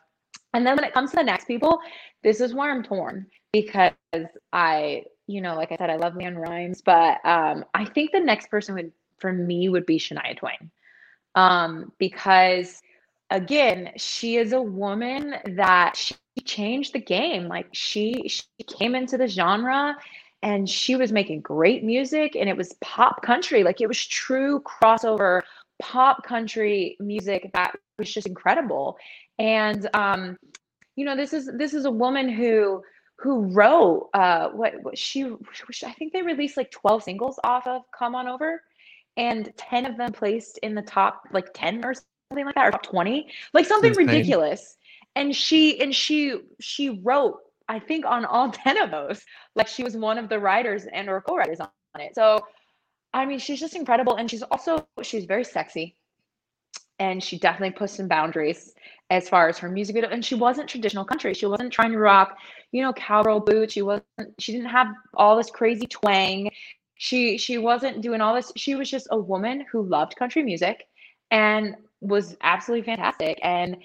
[0.53, 1.79] And then when it comes to the next people,
[2.23, 3.93] this is where I'm torn because
[4.53, 8.19] I, you know, like I said, I love LeAnn Rimes, but um, I think the
[8.19, 10.71] next person would for me would be Shania Twain.
[11.35, 12.81] Um, because
[13.29, 17.47] again, she is a woman that she changed the game.
[17.47, 19.95] Like she she came into the genre
[20.45, 23.63] and she was making great music and it was pop country.
[23.63, 25.41] Like it was true crossover
[25.81, 28.95] pop country music that was just incredible.
[29.39, 30.38] And um,
[30.95, 32.84] you know, this is this is a woman who
[33.17, 37.81] who wrote uh what, what she I think they released like 12 singles off of
[37.97, 38.62] Come On Over
[39.17, 42.71] and 10 of them placed in the top like 10 or something like that or
[42.71, 44.77] top 20 like something ridiculous
[45.15, 49.21] and she and she she wrote i think on all 10 of those
[49.56, 52.13] like she was one of the writers and or co-writers on it.
[52.15, 52.45] So
[53.13, 55.95] i mean she's just incredible and she's also she's very sexy
[56.99, 58.73] and she definitely put some boundaries
[59.10, 61.34] as far as her music video and she wasn't traditional country.
[61.34, 62.38] She wasn't trying to rock
[62.71, 63.73] you know cowgirl boots.
[63.73, 64.06] She wasn't
[64.39, 66.49] she didn't have all this crazy twang.
[66.95, 70.86] She she wasn't doing all this she was just a woman who loved country music
[71.32, 73.78] and was absolutely fantastic and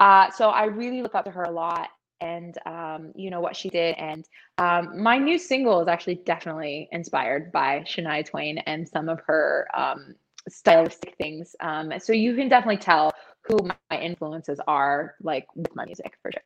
[0.00, 1.88] uh, so i really look up to her a lot
[2.20, 4.26] and um, you know what she did and
[4.58, 9.68] um, my new single is actually definitely inspired by shania twain and some of her
[9.76, 10.14] um,
[10.48, 13.56] stylistic things um, so you can definitely tell who
[13.90, 16.42] my influences are like with my music for sure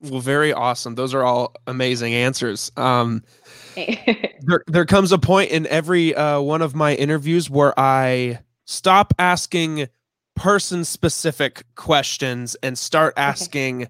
[0.00, 0.94] Well, very awesome.
[0.94, 2.70] Those are all amazing answers.
[2.76, 3.22] Um,
[3.76, 9.14] there, there comes a point in every uh, one of my interviews where I stop
[9.18, 9.88] asking
[10.34, 13.88] person specific questions and start asking,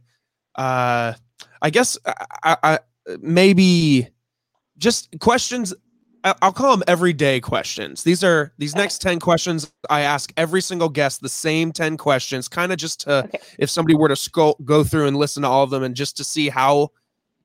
[0.57, 1.15] uh,
[1.63, 2.79] I guess, I, I,
[3.21, 4.09] maybe
[4.79, 5.75] just questions.
[6.41, 8.03] I'll call them everyday questions.
[8.03, 12.49] These are these next 10 questions I ask every single guest the same 10 questions,
[12.49, 13.39] kind of just to Okay.
[13.59, 16.17] if somebody were to scroll, go through and listen to all of them and just
[16.17, 16.89] to see how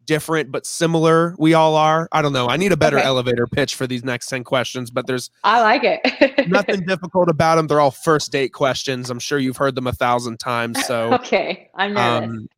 [0.05, 2.07] different but similar we all are.
[2.13, 2.47] I don't know.
[2.47, 3.05] I need a better Okay.
[3.05, 7.55] elevator pitch for these next 10 questions, but there's i like it nothing difficult about
[7.57, 7.67] them.
[7.67, 9.09] They're all first date questions.
[9.09, 10.83] I'm sure you've heard them a thousand times.
[10.85, 12.49] So, okay i'm nervous um,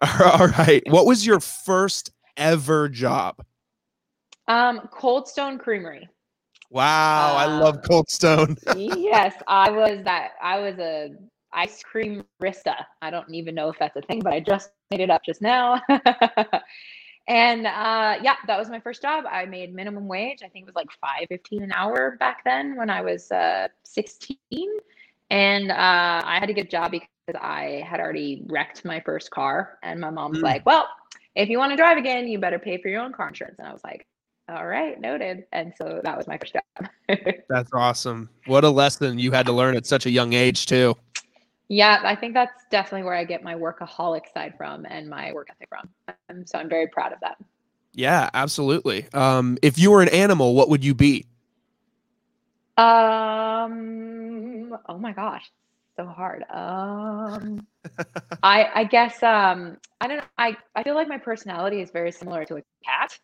[0.02, 0.82] all right.
[0.88, 3.44] What was your first ever job?
[4.46, 6.08] Um, Cold Stone Creamery.
[6.70, 7.34] Wow.
[7.36, 8.56] I love Uh, Cold Stone.
[8.76, 10.32] yes, I was that.
[10.42, 11.10] I was a
[11.52, 12.74] ice cream rista.
[13.02, 15.40] I don't even know if that's a thing, but I just made it up just
[15.40, 15.80] now.
[17.28, 19.24] and uh, yeah, that was my first job.
[19.30, 20.40] I made minimum wage.
[20.44, 23.68] I think it was like five fifteen an hour back then when I was uh,
[23.84, 24.38] sixteen.
[25.30, 29.30] And uh, I had to get a job because I had already wrecked my first
[29.30, 29.78] car.
[29.82, 30.42] And my mom's Mm.
[30.42, 30.86] like, well,
[31.34, 33.56] if you want to drive again, you better pay for your own car insurance.
[33.58, 34.06] And I was like,
[34.48, 35.44] all right, noted.
[35.52, 36.88] And so that was my first job.
[37.48, 38.30] That's awesome.
[38.46, 40.96] What a lesson you had to learn at such a young age, too.
[41.68, 45.48] yeah, I think that's definitely where I get my workaholic side from and my work
[45.50, 45.88] ethic from.
[46.30, 47.36] Um, so I'm very proud of that.
[47.92, 49.06] Yeah, absolutely.
[49.12, 51.26] Um, if you were an animal, what would you be?
[53.58, 54.76] Um.
[54.88, 55.50] Oh my gosh,
[55.98, 56.44] so hard.
[56.50, 57.66] Um.
[58.42, 60.24] I I guess um I don't know.
[60.38, 63.18] I I feel like my personality is very similar to a cat.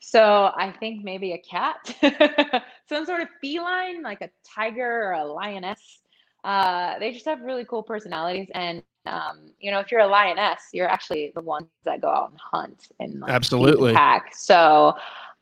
[0.00, 1.94] So I think maybe a cat,
[2.88, 6.00] some sort of feline, like a tiger or a lioness.
[6.42, 10.68] Uh, they just have really cool personalities, and um, you know, if you're a lioness,
[10.72, 13.92] you're actually the ones that go out and hunt and like, Absolutely.
[13.92, 14.34] pack.
[14.34, 14.94] So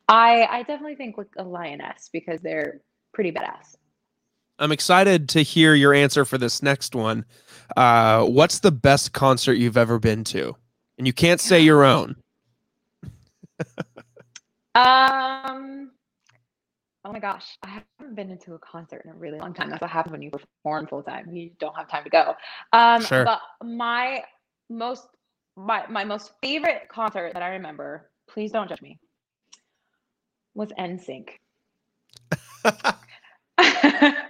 [0.09, 2.81] I I definitely think like a lioness because they're
[3.13, 3.78] pretty badass.
[4.59, 7.25] I'm excited to hear your answer for this next one.
[7.77, 10.55] Uh, what's the best concert you've ever been to?
[10.97, 12.17] And you can't say your own.
[14.75, 15.91] Um.
[17.05, 19.69] Oh my gosh, I haven't been into a concert in a really long time.
[19.69, 21.33] That's what happens when you perform full time.
[21.33, 22.35] You don't have time to go.
[22.73, 23.23] Um, Sure.
[23.23, 24.23] But my
[24.69, 25.07] most
[25.55, 28.09] my my most favorite concert that I remember.
[28.27, 28.99] Please don't judge me.
[30.53, 31.29] Was NSYNC.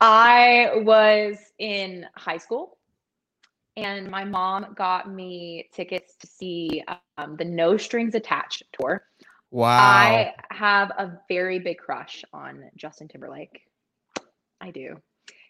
[0.00, 2.78] I was in high school
[3.76, 6.82] and my mom got me tickets to see
[7.18, 9.04] um, the No Strings Attached tour.
[9.50, 9.68] wow.
[9.68, 13.62] I have a very big crush on Justin Timberlake.
[14.60, 14.96] I do.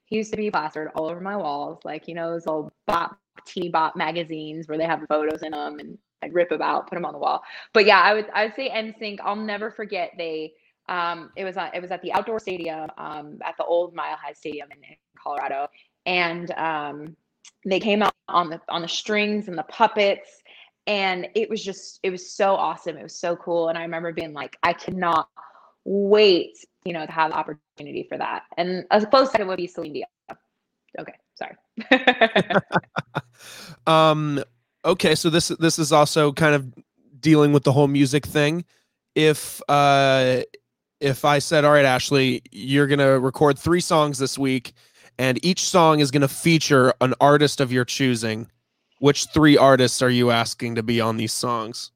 [0.06, 3.18] He used to be plastered all over my walls, like you know those old bop
[3.46, 6.96] T bop magazines where they have photos in them, and I'd rip them out, put
[6.96, 7.42] them on the wall.
[7.72, 9.18] But yeah, I would I would say NSYNC.
[9.22, 10.52] I'll never forget they.
[10.88, 14.32] Um, it was it was at the outdoor stadium um, at the old Mile High
[14.32, 15.68] Stadium in, in Colorado,
[16.06, 17.16] and um,
[17.64, 20.42] they came out on the on the strings and the puppets.
[20.86, 22.96] And it was just it was so awesome.
[22.96, 23.68] It was so cool.
[23.68, 25.28] And i remember being like i cannot
[25.84, 28.42] wait you know to have the opportunity for that.
[28.56, 30.38] And as close it would be Celine Dion.
[30.98, 31.56] okay sorry.
[33.86, 34.42] Um
[34.84, 36.72] okay so this this is also kind of
[37.20, 38.64] dealing with the whole music thing.
[39.14, 40.42] If uh
[41.04, 44.72] if i said all right ashlie you're gonna record three songs this week
[45.18, 48.48] and each song is gonna feature an artist of your choosing
[49.04, 51.90] which three artists are you asking to be on these songs?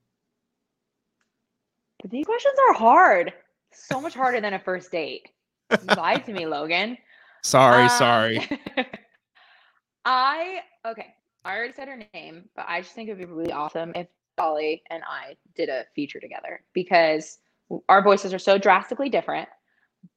[2.04, 3.32] These questions are hard.
[3.72, 5.30] So much harder than a first date.
[5.70, 6.98] You lied to me logan.
[7.42, 8.48] Sorry Um, sorry.
[10.04, 11.14] I okay.
[11.46, 14.08] I already said her name, but I just think it would be really awesome if
[14.36, 17.38] Dolly and I did a feature together because
[17.88, 19.48] our voices are so drastically different.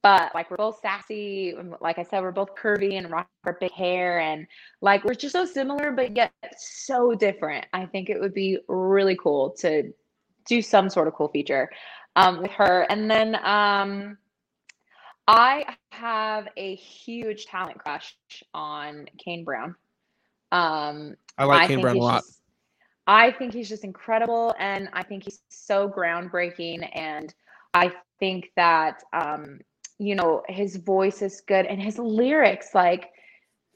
[0.02, 3.72] But like we're both sassy, like I said, we're both curvy and rock our big
[3.72, 4.46] hair, and
[4.80, 7.66] like we're just so similar, but yet so different.
[7.72, 9.92] I think it would be really cool to
[10.46, 11.68] do some sort of cool feature
[12.16, 12.86] um, with her.
[12.90, 14.18] And then um,
[15.26, 18.14] I have a huge talent crush
[18.54, 19.74] on Kane Brown.
[20.50, 22.41] Um, i like I Kane brown a lot just-
[23.06, 26.88] I think he's just incredible, and I think he's so groundbreaking.
[26.94, 27.34] And
[27.74, 29.60] I think that um,
[29.98, 33.10] you know his voice is good, and his lyrics, like,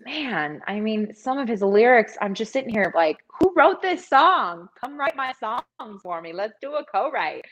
[0.05, 4.07] man, I mean, some of his lyrics, I'm just sitting here like, who wrote this
[4.07, 4.69] song?
[4.81, 5.65] Come write my songs
[6.03, 6.33] for me.
[6.33, 7.45] Let's do a co-write.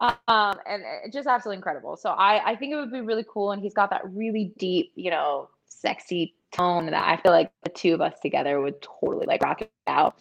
[0.00, 1.96] Um, and it- just absolutely incredible.
[1.96, 4.92] So I, I think it would be really cool, and he's got that really deep,
[4.94, 9.26] you know, sexy tone that I feel like the two of us together would totally
[9.26, 10.16] like rock it out.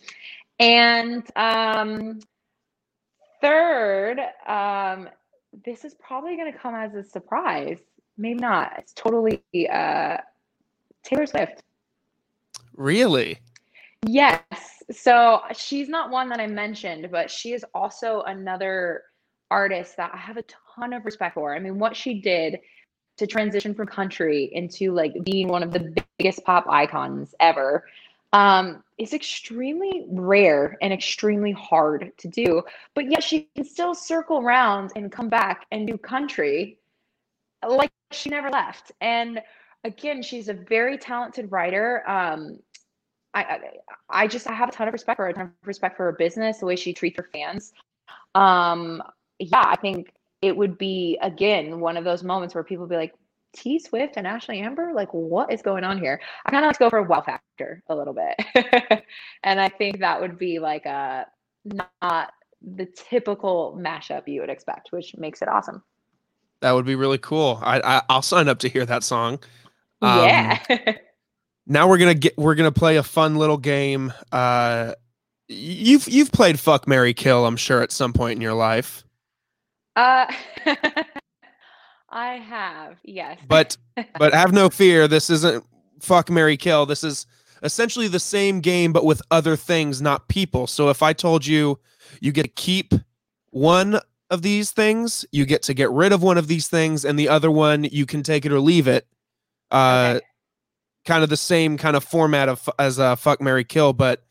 [0.60, 2.20] And um,
[3.41, 5.10] third, um,
[5.65, 7.80] this is probably going to come as a surprise.
[8.17, 8.74] Maybe not.
[8.80, 10.17] It's totally uh,
[11.04, 11.63] Taylor Swift.
[12.76, 13.39] really
[14.06, 14.84] Yes.
[14.91, 19.04] So she's not one that I mentioned, but she is also another
[19.50, 20.43] artist that I have a
[20.76, 21.56] ton of respect for.
[21.56, 22.60] I mean, what she did
[23.17, 27.86] to transition from country into like being one of the biggest pop icons ever
[28.34, 32.63] um, is extremely rare and extremely hard to do.
[32.96, 36.80] But yet she can still circle around and come back and do country
[37.67, 38.92] like she never left.
[39.02, 39.42] And
[39.84, 42.04] again, she's a very talented writer.
[42.10, 42.60] Um,
[43.34, 43.60] I, I
[44.10, 46.06] I just I have a ton of respect for her, a ton of respect for
[46.06, 47.73] her business, the way she treats her fans.
[48.36, 49.02] Um,
[49.40, 50.12] yeah, I think
[50.42, 53.13] it would be again one of those moments where people be like,
[53.58, 56.21] T Swift and Ashlie Amber, like what is going on here?
[56.45, 59.03] I kind of like to go for a wow factor a little bit,
[59.43, 61.25] and I think that would be like a
[61.65, 65.83] not the typical mashup you would expect, which makes it awesome.
[66.62, 69.39] that would be really cool i, I i'll sign up to hear that song
[70.01, 70.60] Um, yeah.
[71.67, 74.13] now we're gonna get we're gonna play a fun little game.
[74.31, 74.93] Uh,
[75.47, 79.03] you've you've played Fuck Mary Kill, I'm sure, at some point in your life.
[79.95, 80.31] Uh,
[82.10, 83.37] I have, yes.
[83.47, 83.77] But
[84.19, 85.08] but have no fear.
[85.08, 85.63] This isn't
[85.99, 86.85] Fuck Mary Kill.
[86.85, 87.25] This is
[87.63, 90.67] essentially the same game, but with other things, not people.
[90.67, 91.79] So if I told you
[92.21, 92.93] you get to keep
[93.49, 93.99] one
[94.29, 97.29] of these things, you get to get rid of one of these things, and the
[97.29, 99.08] other one you can take it or leave it.
[99.71, 100.25] Uh, Okay.
[101.05, 104.23] kind of the same kind of format of as a fuck Mary Kill, but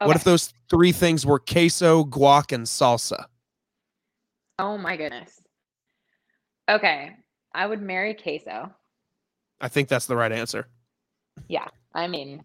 [0.00, 3.24] what if those three things were queso, guac, and salsa?
[4.60, 5.37] Oh my goodness.
[6.68, 7.16] Okay,
[7.54, 8.70] I would marry queso.
[9.60, 10.68] I think that's the right answer.
[11.48, 11.66] Yeah.
[11.94, 12.44] I mean,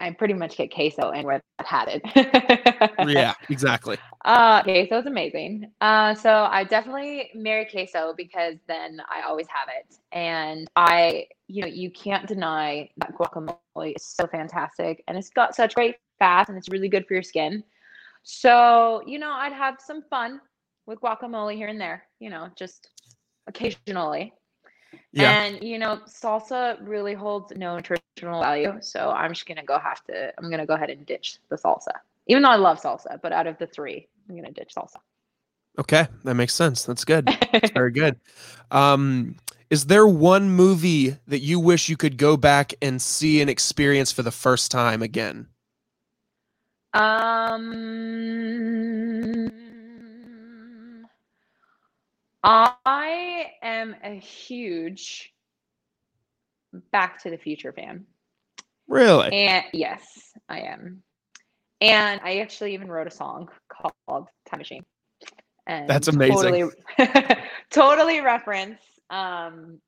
[0.00, 2.98] I pretty much get queso anywhere I've had it.
[3.08, 3.96] yeah, exactly.
[4.24, 5.70] Uh, queso is amazing.
[5.80, 11.62] Uh, so I definitely marry queso because then I always have it, and I, you
[11.62, 16.48] know, you can't deny that guacamole is so fantastic, and it's got such great fat,
[16.48, 17.62] and it's really good for your skin.
[18.24, 20.40] So you know, I'd have some fun
[20.86, 22.04] with guacamole here and there.
[22.18, 22.90] You know, just
[23.46, 24.32] occasionally.
[25.12, 25.30] Yeah.
[25.30, 30.02] And you know, salsa really holds no nutritional value, so I'm just gonna go have
[30.04, 30.32] to.
[30.38, 31.92] I'm gonna go ahead and ditch the salsa,
[32.26, 33.20] even though I love salsa.
[33.20, 34.96] But out of the three, I'm gonna ditch salsa.
[35.78, 36.84] Okay, that makes sense.
[36.84, 37.26] That's good.
[37.52, 38.18] That's very good.
[38.70, 39.36] Um,
[39.70, 44.12] is there one movie that you wish you could go back and see and experience
[44.12, 45.48] for the first time again?
[46.94, 47.72] um,
[52.44, 55.32] I am a huge
[56.92, 58.04] Back to the Future fan.
[58.88, 59.32] Really?
[59.32, 61.02] And yes, I am.
[61.80, 64.84] And I actually even wrote a song called Time Machine.
[65.66, 66.36] And That's amazing.
[66.36, 66.70] Totally,
[67.70, 68.80] totally reference
[69.10, 69.78] um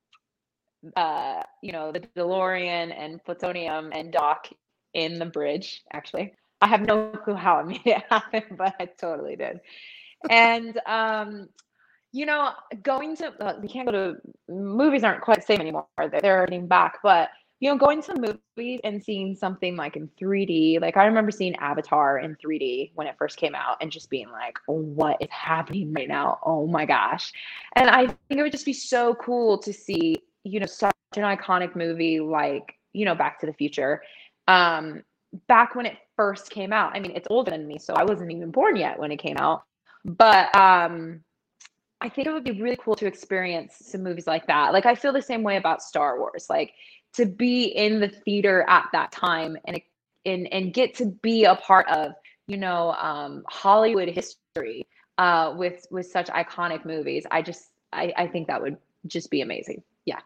[0.97, 4.49] uh you know the DeLorean and plutonium and Doc
[4.95, 6.35] in the bridge, actually.
[6.61, 9.61] I have no clue how I made it happen, but I totally did.
[10.31, 11.49] And um
[12.17, 12.53] you know,
[12.83, 14.17] going to uh, we can't go to
[14.49, 15.87] movies aren't quite the same anymore.
[15.99, 17.29] They're, they're getting back, but
[17.61, 21.55] you know, going to movies and seeing something like in 3D, like I remember seeing
[21.57, 25.93] Avatar in 3D when it first came out and just being like, what is happening
[25.93, 26.39] right now?
[26.43, 27.33] Oh my gosh.
[27.77, 31.23] And I think it would just be so cool to see, you know, such an
[31.23, 34.03] iconic movie like, you know, Back to the Future.
[34.49, 35.03] Um,
[35.49, 36.95] back when it first came out.
[36.95, 39.37] I mean, it's older than me, so I wasn't even born yet when it came
[39.39, 39.65] out.
[40.05, 41.25] But um
[42.01, 44.73] I think it would be really cool to experience some movies like that.
[44.73, 46.47] Like I feel the same way about Star Wars.
[46.51, 46.75] Like
[47.15, 49.81] to be in the theater at that time and
[50.25, 52.13] and and get to be a part of
[52.47, 54.87] you know um, Hollywood history
[55.19, 57.25] uh, with with such iconic movies.
[57.31, 58.77] I just I, I think that would
[59.07, 59.83] just be amazing.
[60.05, 60.21] Yeah.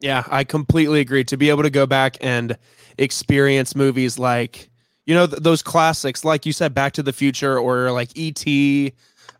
[0.00, 1.24] Yeah, I completely agree.
[1.24, 2.56] To be able to go back and
[2.98, 4.70] experience movies like,
[5.06, 8.92] you know, th- those classics, like you said, Back to the Future or like E.T.,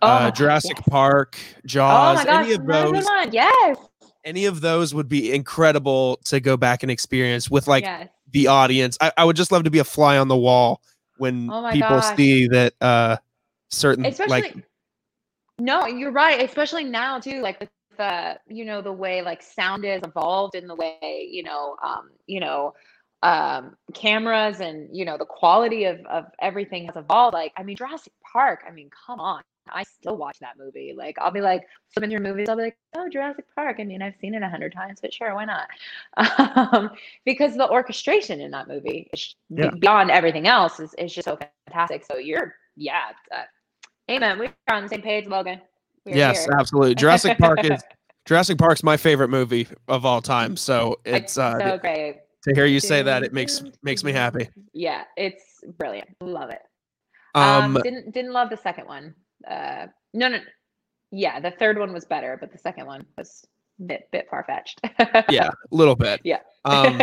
[0.05, 0.77] Oh uh, my God, Jurassic.
[0.89, 2.45] Park, Oh Jaws, gosh!
[2.45, 3.07] any of those.
[3.33, 3.77] Yes.
[4.25, 8.09] any of those would be incredible to go back and experience with like yes.
[8.33, 8.97] the audience.
[9.01, 10.81] I, I would just love to be a fly on the wall
[11.19, 12.17] when Oh people gosh.
[12.17, 13.17] see that uh
[13.71, 14.57] certain especially like
[15.59, 19.85] no you're right especially now too like with the you know the way like sound
[19.85, 22.73] is evolved in the way you know um you know
[23.23, 27.77] um cameras and you know the quality of of everything has evolved like i mean
[27.77, 29.43] jurassic park i mean come on
[29.73, 32.77] i still watch that movie like i'll be like flipping through movies i'll be like
[32.97, 35.69] oh jurassic park i mean i've seen it a hundred times but sure why not
[36.73, 36.91] um
[37.25, 39.71] because the orchestration in that movie is Yeah.
[39.71, 43.43] beyond everything else is, is just so fantastic so you're yeah uh,
[44.11, 44.39] Amen.
[44.39, 45.61] We're on the same page, Logan.
[46.05, 46.55] We're yes, here.
[46.59, 46.95] absolutely.
[46.97, 47.83] Jurassic Park is
[48.27, 50.57] Jurassic Park's my favorite movie of all time.
[50.57, 52.21] So it's uh so great.
[52.43, 54.49] to hear you say that it makes makes me happy.
[54.73, 56.09] Yeah, it's brilliant.
[56.21, 56.61] Love it.
[57.35, 59.15] Um, Um, didn't didn't love the second one.
[59.49, 60.39] Uh, no, no,
[61.11, 63.45] yeah, the third one was better, but the second one was
[63.81, 64.81] a bit bit far fetched.
[65.31, 66.21] yeah, a little bit.
[66.25, 66.41] Yeah.
[66.65, 67.01] Um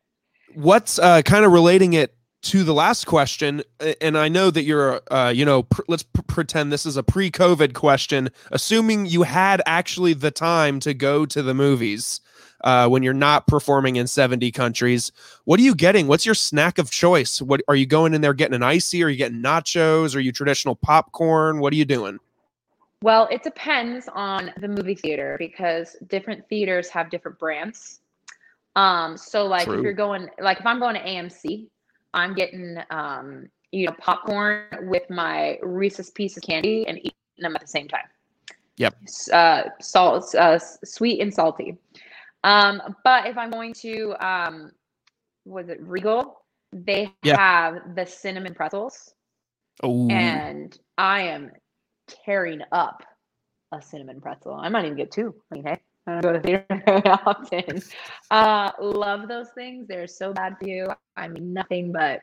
[0.54, 3.62] what's uh kind of relating it to the last question
[4.00, 7.02] and i know that you're uh you know pr- let's p- pretend this is a
[7.02, 12.20] pre-covid question assuming you had actually the time to go to the movies
[12.62, 15.12] uh when you're not performing in 70 countries
[15.44, 18.34] what are you getting what's your snack of choice what are you going in there
[18.34, 22.18] getting an icy are you getting nachos are you traditional popcorn what are you doing
[23.02, 28.00] Well, it depends on the movie theater because different theaters have different brands.
[28.74, 29.78] Um, so like True.
[29.78, 31.68] if you're going like if I'm going to AMC,
[32.14, 37.54] I'm getting um, you know, popcorn with my Reese's piece of candy and eating them
[37.54, 38.08] at the same time.
[38.78, 38.96] Yep.
[39.32, 41.76] Uh, salt, uh, sweet and salty.
[42.46, 44.72] Um, but if I'm going to um,
[45.44, 46.44] was it Regal?
[46.72, 47.36] They Yeah.
[47.36, 49.14] have the cinnamon pretzels,
[49.82, 51.52] Oh, and I am
[52.08, 53.02] tearing up
[53.72, 54.54] a cinnamon pretzel.
[54.54, 55.34] I might even get two.
[55.50, 57.82] I mean, hey, I don't go to theater very often.
[58.30, 59.86] Uh, love those things.
[59.88, 60.88] They're so bad for you.
[61.16, 62.22] I mean, nothing but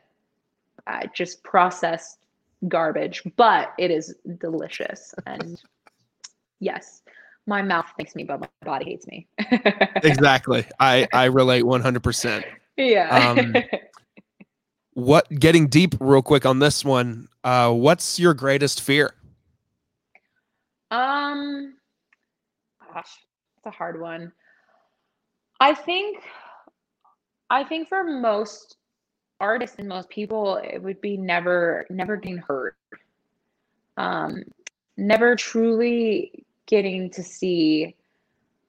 [0.87, 2.19] uh, just processed
[2.67, 5.13] garbage, but it is delicious.
[5.27, 5.61] And
[6.59, 7.02] yes,
[7.45, 9.27] my mouth thanks me, but my body hates me.
[10.03, 10.65] exactly.
[10.79, 12.43] I I relate 100%.
[12.77, 13.33] yeah.
[13.37, 13.55] Um,
[14.95, 17.27] What getting deep real quick on this one.
[17.43, 19.15] Uh what's your greatest fear?
[20.91, 21.73] Um,
[22.93, 23.09] gosh,
[23.57, 24.31] it's a hard one.
[25.59, 26.19] I think,
[27.49, 28.77] I think for most
[29.39, 32.75] artists and most people, it would be never, never getting hurt.
[33.97, 34.43] Um,
[34.97, 37.95] never truly getting to see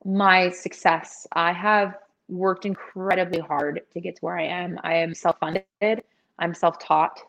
[0.04, 1.26] my success.
[1.32, 1.96] I have
[2.28, 4.78] worked incredibly hard to get to where I am.
[4.82, 6.02] I am self-funded.
[6.38, 7.20] I'm self-taught.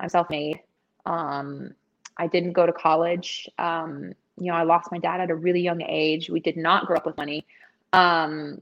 [0.00, 0.60] I'm self-made.
[1.06, 1.74] Um,
[2.16, 3.48] I didn't go to college.
[3.58, 6.30] Um, you know, I lost my dad at a really young age.
[6.30, 7.46] We did not grow up with money.
[7.92, 8.60] Um,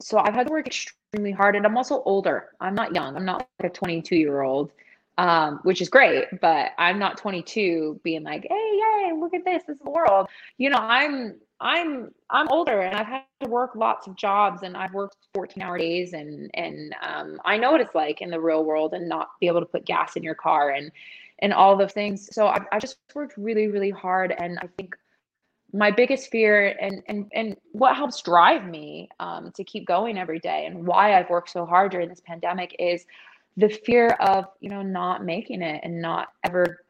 [0.00, 1.56] so I've had to work extremely hard.
[1.56, 2.50] And I'm also older.
[2.60, 3.16] I'm not young.
[3.16, 4.72] I'm not like a 22 year old,
[5.20, 9.62] um, which is great, but I'm not 22 being like, hey, yay, look at this.
[9.68, 10.28] This world.
[10.56, 14.78] You know, I'm I'm I'm older and I've had to work lots of jobs and
[14.78, 18.40] I've worked 14 hour days and and um, I know what it's like in the
[18.40, 20.90] real world and not be able to put gas in your car and
[21.40, 22.30] and all the things.
[22.32, 24.34] So I, I just worked really, really hard.
[24.38, 24.96] And I think
[25.74, 30.38] my biggest fear and and and what helps drive me um, to keep going every
[30.38, 33.04] day and why I've worked so hard during this pandemic is
[33.56, 36.84] the fear of you know not making it and not ever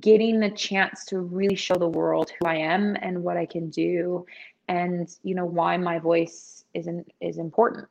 [0.00, 3.70] getting the chance to really show the world who I am and what I can
[3.70, 4.26] do
[4.68, 7.88] and you know why my voice isn't is important.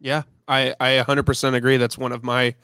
[0.00, 1.76] Yeah, I I 100% agree.
[1.76, 2.54] That's one of my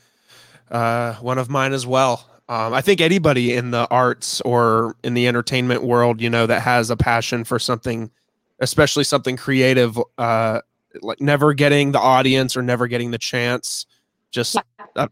[0.71, 2.27] uh one of mine as well.
[2.49, 6.63] Um, I think anybody in the arts or in the entertainment world, you know, that
[6.63, 8.11] has a passion for something,
[8.59, 10.61] especially something creative, uh,
[11.01, 13.87] like never getting the audience or never getting the chance,
[14.31, 14.57] just
[14.95, 15.11] that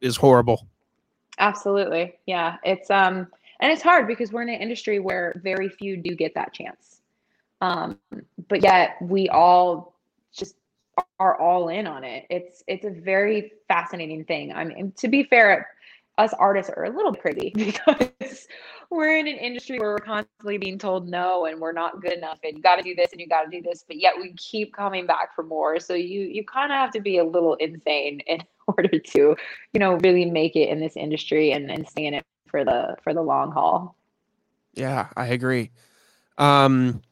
[0.00, 0.66] is horrible.
[1.38, 2.14] Absolutely.
[2.26, 2.56] Yeah.
[2.64, 3.28] It's um
[3.60, 7.00] and it's hard because we're in an industry where very few do get that chance.
[7.60, 7.98] Um
[8.48, 9.94] but yet we all
[10.32, 10.56] just
[11.18, 12.26] are all in on it.
[12.30, 14.52] It's it's a very fascinating thing.
[14.52, 15.68] I mean to be fair,
[16.18, 18.48] us artists are a little crazy because
[18.90, 22.38] we're in an industry where we're constantly being told no and we're not good enough
[22.42, 24.32] and you got to do this and you got to do this but yet we
[24.34, 27.54] keep coming back for more so you you kind of have to be a little
[27.56, 29.36] insane in order to
[29.72, 32.96] you know really make it in this industry and, and stay in it for the
[33.02, 33.96] for the long haul
[34.74, 35.70] Yeah, I agree.
[36.38, 37.02] Um,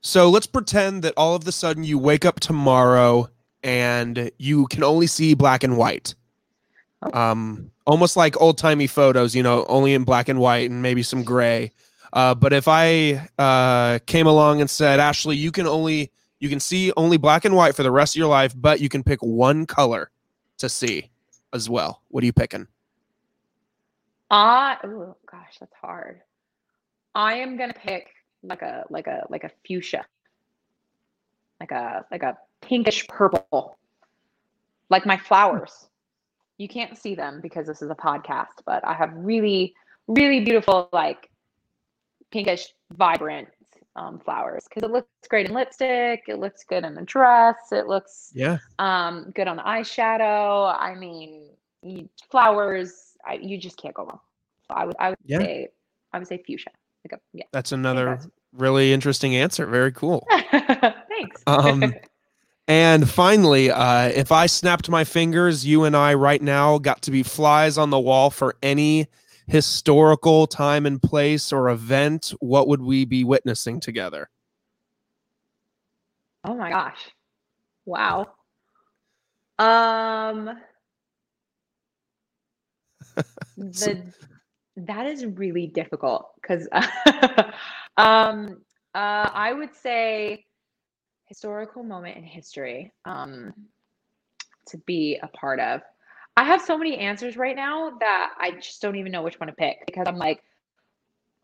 [0.00, 3.28] so let's pretend that all of a sudden you wake up tomorrow
[3.62, 6.14] and you can only see black and white.
[7.02, 7.20] Oh.
[7.20, 11.02] Um, almost like old timey photos, you know, only in black and white and maybe
[11.02, 11.72] some gray.
[12.12, 16.60] Uh, but if I uh, came along and said, Ashlie, you can only you can
[16.60, 19.20] see only black and white for the rest of your life, but you can pick
[19.20, 20.10] one color
[20.58, 21.10] to see
[21.52, 22.02] as well.
[22.08, 22.68] What are you picking?
[24.30, 26.20] i oh gosh that's hard
[27.14, 28.08] i am gonna pick
[28.42, 30.04] like a like a like a fuchsia
[31.60, 33.78] like a like a pinkish purple
[34.90, 35.88] like my flowers
[36.58, 39.74] you can't see them because this is a podcast but i have really
[40.08, 41.30] really beautiful like
[42.32, 43.48] pinkish vibrant
[43.96, 47.86] um, flowers because it looks great in lipstick it looks good in a dress it
[47.88, 48.58] looks Yeah.
[48.78, 51.48] um, good on eyeshadow i mean
[51.82, 54.20] you, flowers I, you just can't go wrong
[54.68, 55.38] so i would i would Yeah.
[55.38, 55.68] say
[56.12, 56.70] i would say fuchsia
[57.04, 59.66] like a, yeah That's another that's- really interesting answer.
[59.66, 60.26] Very cool.
[60.50, 61.94] thanks Um,
[62.68, 67.10] And finally, uh, if I snapped my fingers, you and I right now got to
[67.12, 69.06] be flies on the wall for any
[69.46, 74.28] historical time and place or event, what would we be witnessing together?
[76.44, 77.10] Oh my gosh.
[77.84, 78.32] Wow.
[79.58, 80.50] Um
[83.56, 84.02] the
[84.76, 86.68] that is really difficult because
[87.96, 88.60] um
[88.94, 90.44] uh I would say
[91.26, 93.52] historical moment in history um
[94.68, 95.80] to be a part of.
[96.36, 99.46] I have so many answers right now that I just don't even know which one
[99.48, 100.42] to pick because I'm like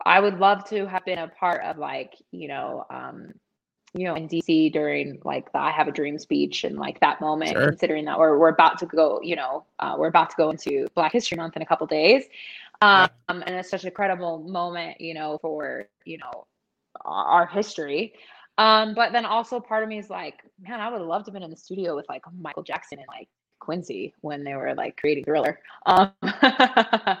[0.05, 3.33] I would love to have been a part of like, you know, um
[3.95, 7.21] you know, in DC during like the I Have a Dream speech and like that
[7.21, 7.67] moment, Sure.
[7.67, 10.87] considering that we're, we're about to go, you know, uh, we're about to go into
[10.95, 12.23] Black History Month in a couple days.
[12.81, 16.47] Um, and it's such a credible moment, you know, for, you know,
[17.05, 18.13] our, our history.
[18.57, 21.33] Um, but then also part of me is like, man, I would love to have
[21.33, 23.29] been in the studio with like Michael Jackson and like
[23.63, 25.59] Quincy when they were like creating Thriller.
[25.85, 26.11] Um,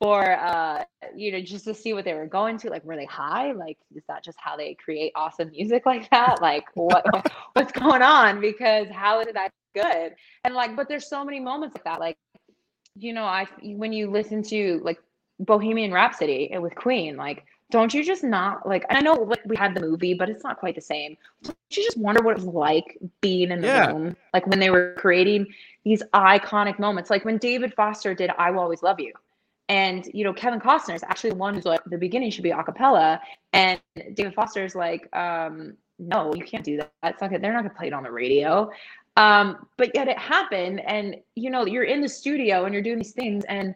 [0.00, 0.84] for uh,
[1.14, 2.70] you know, just to see what they were going to.
[2.70, 3.52] Like, were they high?
[3.52, 6.40] Like, is that just how they create awesome music like that?
[6.42, 7.04] Like, what
[7.54, 8.40] what's going on?
[8.40, 10.14] Because how is that good?
[10.44, 12.00] And like, but there's so many moments like that.
[12.00, 12.18] Like,
[12.94, 14.98] you know, I when you listen to like
[15.40, 19.74] Bohemian Rhapsody with Queen, like don't you just not like i know like we had
[19.74, 21.16] the movie but it's not quite the same.
[21.42, 23.86] Don't you just wonder what it was like being in the yeah.
[23.88, 25.46] room like when they were creating
[25.84, 27.10] these iconic moments?
[27.10, 29.12] Like when david foster did i will always love you
[29.68, 32.50] and you know kevin costner is actually the one who's like the beginning should be
[32.50, 33.20] a cappella
[33.52, 33.80] and
[34.14, 36.90] david foster is like um no you can't do that.
[37.04, 38.70] It's not they're not gonna play it on the radio.
[39.16, 42.98] Um but yet it happened and you know you're in the studio and you're doing
[42.98, 43.74] these things and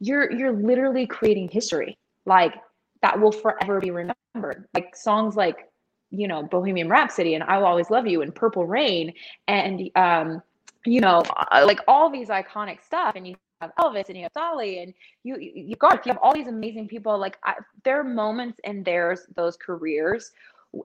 [0.00, 1.96] you're you're literally creating history.
[2.26, 2.54] Like
[3.02, 4.66] that will forever be remembered.
[4.74, 5.68] Like songs like,
[6.10, 9.12] you know, Bohemian Rhapsody and I Will Always Love You and Purple Rain
[9.48, 10.42] and, um,
[10.84, 11.22] you know,
[11.52, 13.14] uh, like all these iconic stuff.
[13.16, 14.94] And you have Elvis and you have Dolly and
[15.24, 17.18] you, you got, you have all these amazing people.
[17.18, 20.30] Like I, there are moments in their, those careers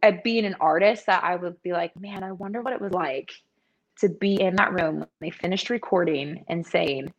[0.03, 2.91] at being an artist that I would be like, man, I wonder what it was
[2.91, 3.31] like
[3.99, 7.11] to be in that room when they finished recording and saying,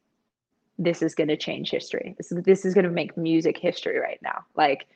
[0.78, 2.14] this is going to change history.
[2.16, 4.44] This is this is going to make music history right now.
[4.56, 4.86] Like,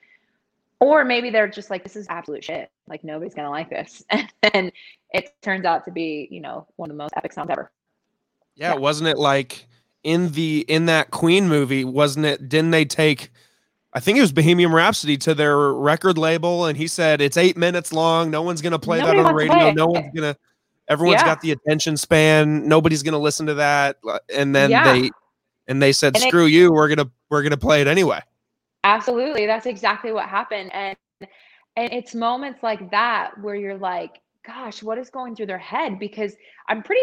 [0.80, 2.70] or maybe they're just like, this is absolute shit.
[2.87, 4.05] Like nobody's going to like this,
[4.55, 4.72] and
[5.12, 7.70] it turns out to be, you know, one of the most epic songs ever.
[8.55, 9.66] Yeah, yeah, wasn't it like
[10.05, 11.85] in the in that Queen movie?
[11.85, 12.49] Wasn't it?
[12.49, 13.30] Didn't they take?
[13.95, 17.57] I think it was Bohemian Rhapsody to their record label, and he said it's eight
[17.57, 18.30] minutes long.
[18.30, 19.72] No one's going to play Nobody that on the radio.
[19.72, 20.39] No one's going to.
[20.89, 21.26] Everyone's yeah.
[21.26, 22.66] got the attention span.
[22.66, 23.99] Nobody's going to listen to that.
[24.35, 24.93] And then yeah.
[24.93, 25.11] they
[25.68, 28.20] and they said, and "Screw it, you, we're gonna we're gonna play it anyway."
[28.84, 30.96] Absolutely, that's exactly what happened, and
[31.76, 35.98] and it's moments like that where you're like, "Gosh, what is going through their head?"
[35.98, 36.34] Because
[36.68, 37.02] I'm pretty,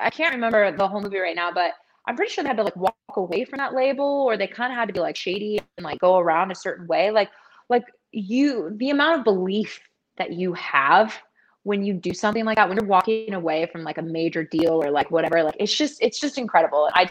[0.00, 1.72] I can't remember the whole movie right now, but
[2.06, 4.72] I'm pretty sure they had to like walk away from that label, or they kind
[4.72, 7.30] of had to be like shady and like go around a certain way, like
[7.68, 9.80] like you the amount of belief
[10.16, 11.20] that you have
[11.64, 14.82] when you do something like that when you're walking away from like a major deal
[14.82, 17.10] or like whatever like it's just it's just incredible i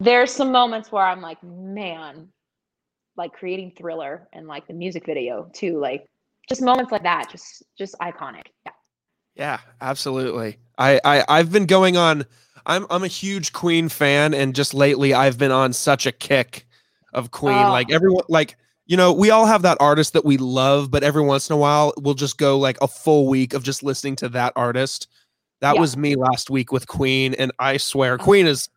[0.00, 2.28] there's some moments where I'm like, man,
[3.16, 6.06] like creating thriller and like the music video too, like
[6.48, 8.44] just moments like that, just just iconic.
[8.64, 8.72] Yeah.
[9.34, 10.58] Yeah, absolutely.
[10.78, 12.24] I, I I've been going on
[12.66, 16.66] I'm I'm a huge Queen fan and just lately I've been on such a kick
[17.12, 17.54] of Queen.
[17.54, 17.70] Oh.
[17.70, 21.22] Like everyone like you know, we all have that artist that we love, but every
[21.22, 24.28] once in a while we'll just go like a full week of just listening to
[24.30, 25.08] that artist.
[25.60, 25.80] That yeah.
[25.80, 28.18] was me last week with Queen and I swear oh.
[28.18, 28.68] Queen is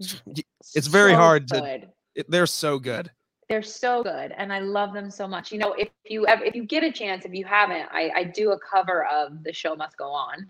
[0.74, 1.80] it's very so hard to
[2.14, 3.10] it, they're so good.
[3.48, 5.50] They're so good and i love them so much.
[5.52, 8.24] You know if you ever, if you get a chance if you haven't i i
[8.24, 10.46] do a cover of the show must go on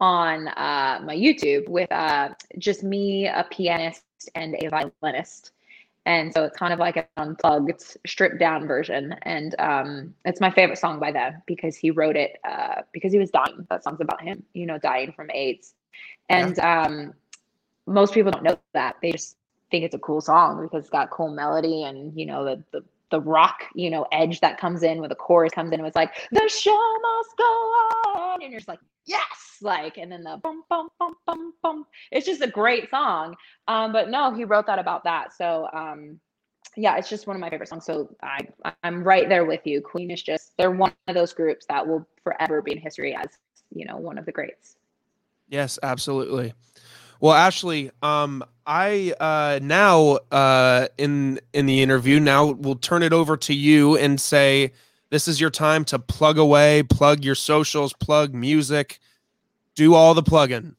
[0.00, 2.28] on uh my youtube with uh
[2.58, 5.52] just me a pianist and a violinist.
[6.04, 10.50] And so it's kind of like an unplugged stripped down version and um it's my
[10.50, 13.66] favorite song by them because he wrote it uh because he was dying.
[13.70, 15.74] That song's about him you know dying from aids.
[16.28, 16.82] And yeah.
[16.82, 17.14] um
[17.86, 18.96] most people don't know that.
[19.02, 19.36] They just
[19.70, 22.84] think it's a cool song because it's got cool melody and you know the the
[23.10, 25.80] the rock, you know, edge that comes in when the chorus comes in.
[25.80, 30.10] It was like the show must go on, and you're just like, yes, like, and
[30.10, 31.86] then the bum bum bum bum bum.
[32.10, 33.36] It's just a great song.
[33.68, 35.32] Um, but no, he wrote that about that.
[35.34, 36.18] So um,
[36.76, 37.84] yeah, it's just one of my favorite songs.
[37.84, 38.40] So I
[38.82, 39.80] I'm right there with you.
[39.80, 43.28] Queen is just they're one of those groups that will forever be in history as
[43.72, 44.76] you know one of the greats.
[45.48, 46.54] Yes, absolutely.
[47.20, 53.12] Well, Ashlie, um, I uh, now uh, in in the interview now we'll turn it
[53.12, 54.72] over to you and say
[55.10, 58.98] this is your time to plug away, plug your socials, plug music,
[59.76, 60.74] do all the plugging.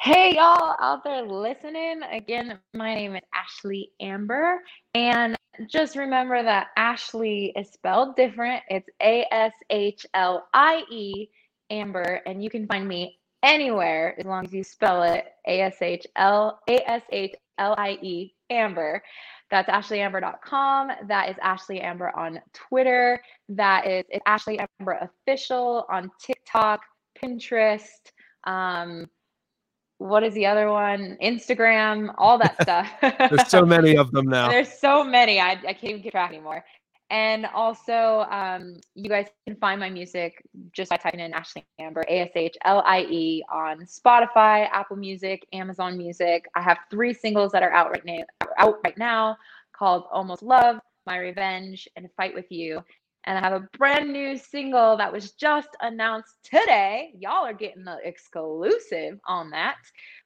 [0.00, 2.00] Hey y'all out there listening.
[2.10, 4.62] Again, my name is Ashlie Amber
[4.94, 5.36] and
[5.66, 8.62] just remember that Ashlie is spelled different.
[8.70, 11.28] It's A S H L I E
[11.68, 15.76] Amber and you can find me anywhere as long as you spell it A S
[15.80, 19.02] H L A S H L I E Amber.
[19.50, 20.90] That's ashlieamber.com.
[21.06, 23.22] That is Ashlie Amber on Twitter.
[23.48, 26.82] That is Ashlie Amber official on TikTok,
[27.22, 28.12] Pinterest.
[28.44, 29.06] Um,
[29.96, 31.16] what is the other one?
[31.22, 32.88] Instagram, all that stuff.
[33.00, 34.48] There's so many of them now.
[34.48, 35.40] There's so many.
[35.40, 36.64] I, I can't even keep track anymore.
[37.10, 40.42] And also, um, you guys can find my music
[40.72, 44.96] just by typing in Ashlie Amber, A S H L I E, on Spotify, Apple
[44.96, 46.46] Music, Amazon Music.
[46.54, 48.24] I have three singles that are out right now,
[48.58, 49.38] out right now,
[49.72, 52.84] called "Almost Love," "My Revenge," and "Fight with You."
[53.28, 57.12] And I have a brand new single that was just announced today.
[57.18, 59.76] Y'all are getting the exclusive on that,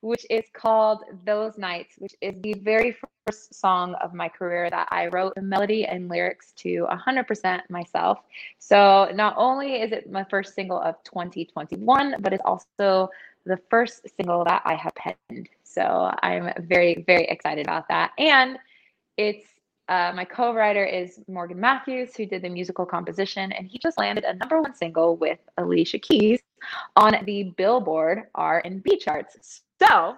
[0.03, 2.97] which is called Those Nights, which is the very
[3.27, 8.21] first song of my career that I wrote the melody and lyrics to 100% myself.
[8.61, 13.11] So not only is it my first single of 2021, but it's also
[13.45, 15.49] the first single that I have penned.
[15.65, 18.13] So I'm very, very excited about that.
[18.17, 18.59] And
[19.17, 19.52] it's
[19.89, 24.25] uh, my co-writer is Morgan Matthews, who did the musical composition, and he just landed
[24.25, 26.41] a number one single with Alicia Keys
[26.97, 29.63] on the Billboard R&B charts.
[29.83, 30.17] So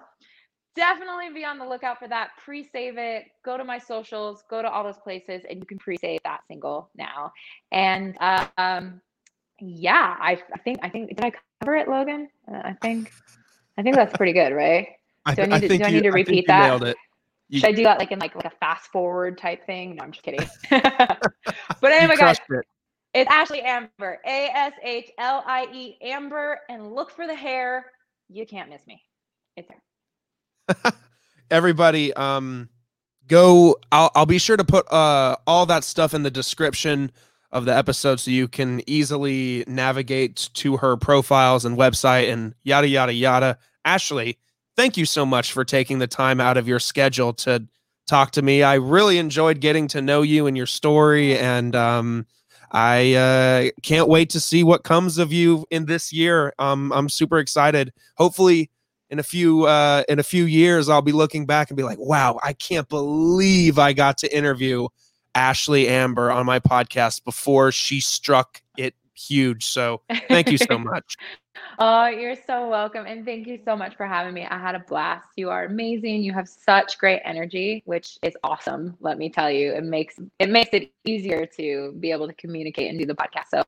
[0.75, 2.29] definitely be on the lookout for that.
[2.43, 3.25] Pre-save it.
[3.43, 4.43] Go to my socials.
[4.49, 7.31] Go to all those places, and you can pre-save that single now.
[7.71, 9.01] And uh, um,
[9.59, 12.29] yeah, I, I, think I think did I cover it, Logan?
[12.51, 13.11] Uh, I think
[13.77, 14.89] I think that's pretty good, right?
[15.25, 16.95] I, do I need to, do I need to repeat that?
[17.49, 19.95] You, Should I do that like in like like a fast forward type thing?
[19.95, 20.47] No, I'm just kidding.
[20.69, 22.65] but anyway, guys, it.
[23.13, 27.91] it's Ashlie Amber, A S H L I E Amber, and look for the hair.
[28.29, 29.03] You can't miss me.
[29.55, 30.93] It's there.
[31.51, 32.69] Everybody, um,
[33.27, 33.77] go.
[33.91, 37.11] I'll I'll be sure to put uh all that stuff in the description
[37.51, 42.87] of the episode so you can easily navigate to her profiles and website and yada
[42.87, 43.59] yada yada.
[43.85, 44.37] Ashlie,
[44.75, 47.65] thank you so much for taking the time out of your schedule to
[48.07, 48.63] talk to me.
[48.63, 52.25] I really enjoyed getting to know you and your story, and um,
[52.71, 56.53] I uh, can't wait to see what comes of you in this year.
[56.59, 57.93] Um, I'm super excited.
[58.17, 58.69] Hopefully,
[59.09, 61.99] in a few uh, in a few years, I'll be looking back and be like,
[61.99, 64.87] "Wow, I can't believe I got to interview
[65.35, 68.61] Ashlie Amber on my podcast before she struck
[69.15, 71.17] huge." So, thank you so much.
[71.79, 73.05] Oh, you're so welcome.
[73.05, 74.45] And thank you so much for having me.
[74.45, 75.27] I had a blast.
[75.35, 76.23] You are amazing.
[76.23, 78.95] You have such great energy, which is awesome.
[78.99, 82.89] Let me tell you, it makes it makes it easier to be able to communicate
[82.89, 83.45] and do the podcast.
[83.51, 83.63] So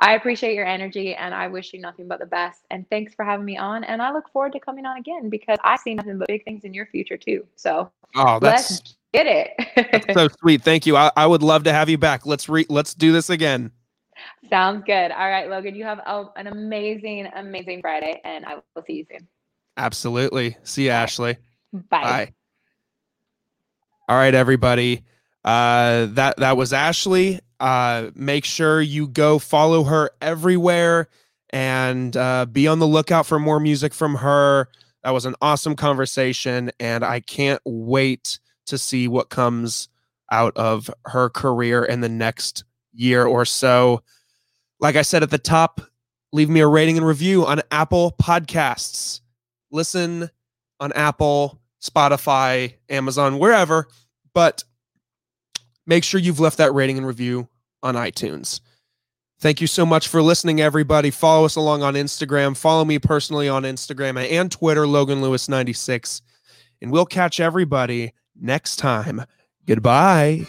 [0.00, 2.60] I appreciate your energy and I wish you nothing but the best.
[2.70, 3.84] And thanks for having me on.
[3.84, 6.64] And I look forward to coming on again because I see nothing but big things
[6.64, 7.46] in your future too.
[7.56, 9.90] So oh, that's let's get it.
[9.92, 10.62] that's so sweet.
[10.62, 10.96] Thank you.
[10.96, 12.26] I, I would love to have you back.
[12.26, 13.72] Let's re let's do this again.
[14.50, 15.10] Sounds good.
[15.10, 19.06] All right, Logan, you have a, an amazing, amazing Friday, and I will see you
[19.10, 19.26] soon.
[19.76, 20.56] Absolutely.
[20.64, 21.36] See you, Ashlie.
[21.72, 22.02] Bye.
[22.02, 22.32] Bye.
[24.08, 25.04] All right, everybody.
[25.44, 27.40] Uh, that that was Ashlie.
[27.60, 31.08] Uh, make sure you go follow her everywhere
[31.50, 34.68] and uh, be on the lookout for more music from her.
[35.04, 39.88] That was an awesome conversation, and I can't wait to see what comes
[40.30, 44.02] out of her career in the next year or so.
[44.80, 45.80] Like I said at the top,
[46.32, 49.20] leave me a rating and review on Apple Podcasts.
[49.70, 50.30] Listen
[50.80, 53.88] on Apple, Spotify, Amazon, wherever,
[54.34, 54.64] but
[55.86, 57.48] make sure you've left that rating and review
[57.82, 58.60] on iTunes.
[59.40, 61.10] Thank you so much for listening, everybody.
[61.10, 62.56] Follow us along on Instagram.
[62.56, 66.22] Follow me personally on Instagram and Twitter, Logan Lewis 96.
[66.82, 69.24] And we'll catch everybody next time.
[69.66, 70.48] Goodbye.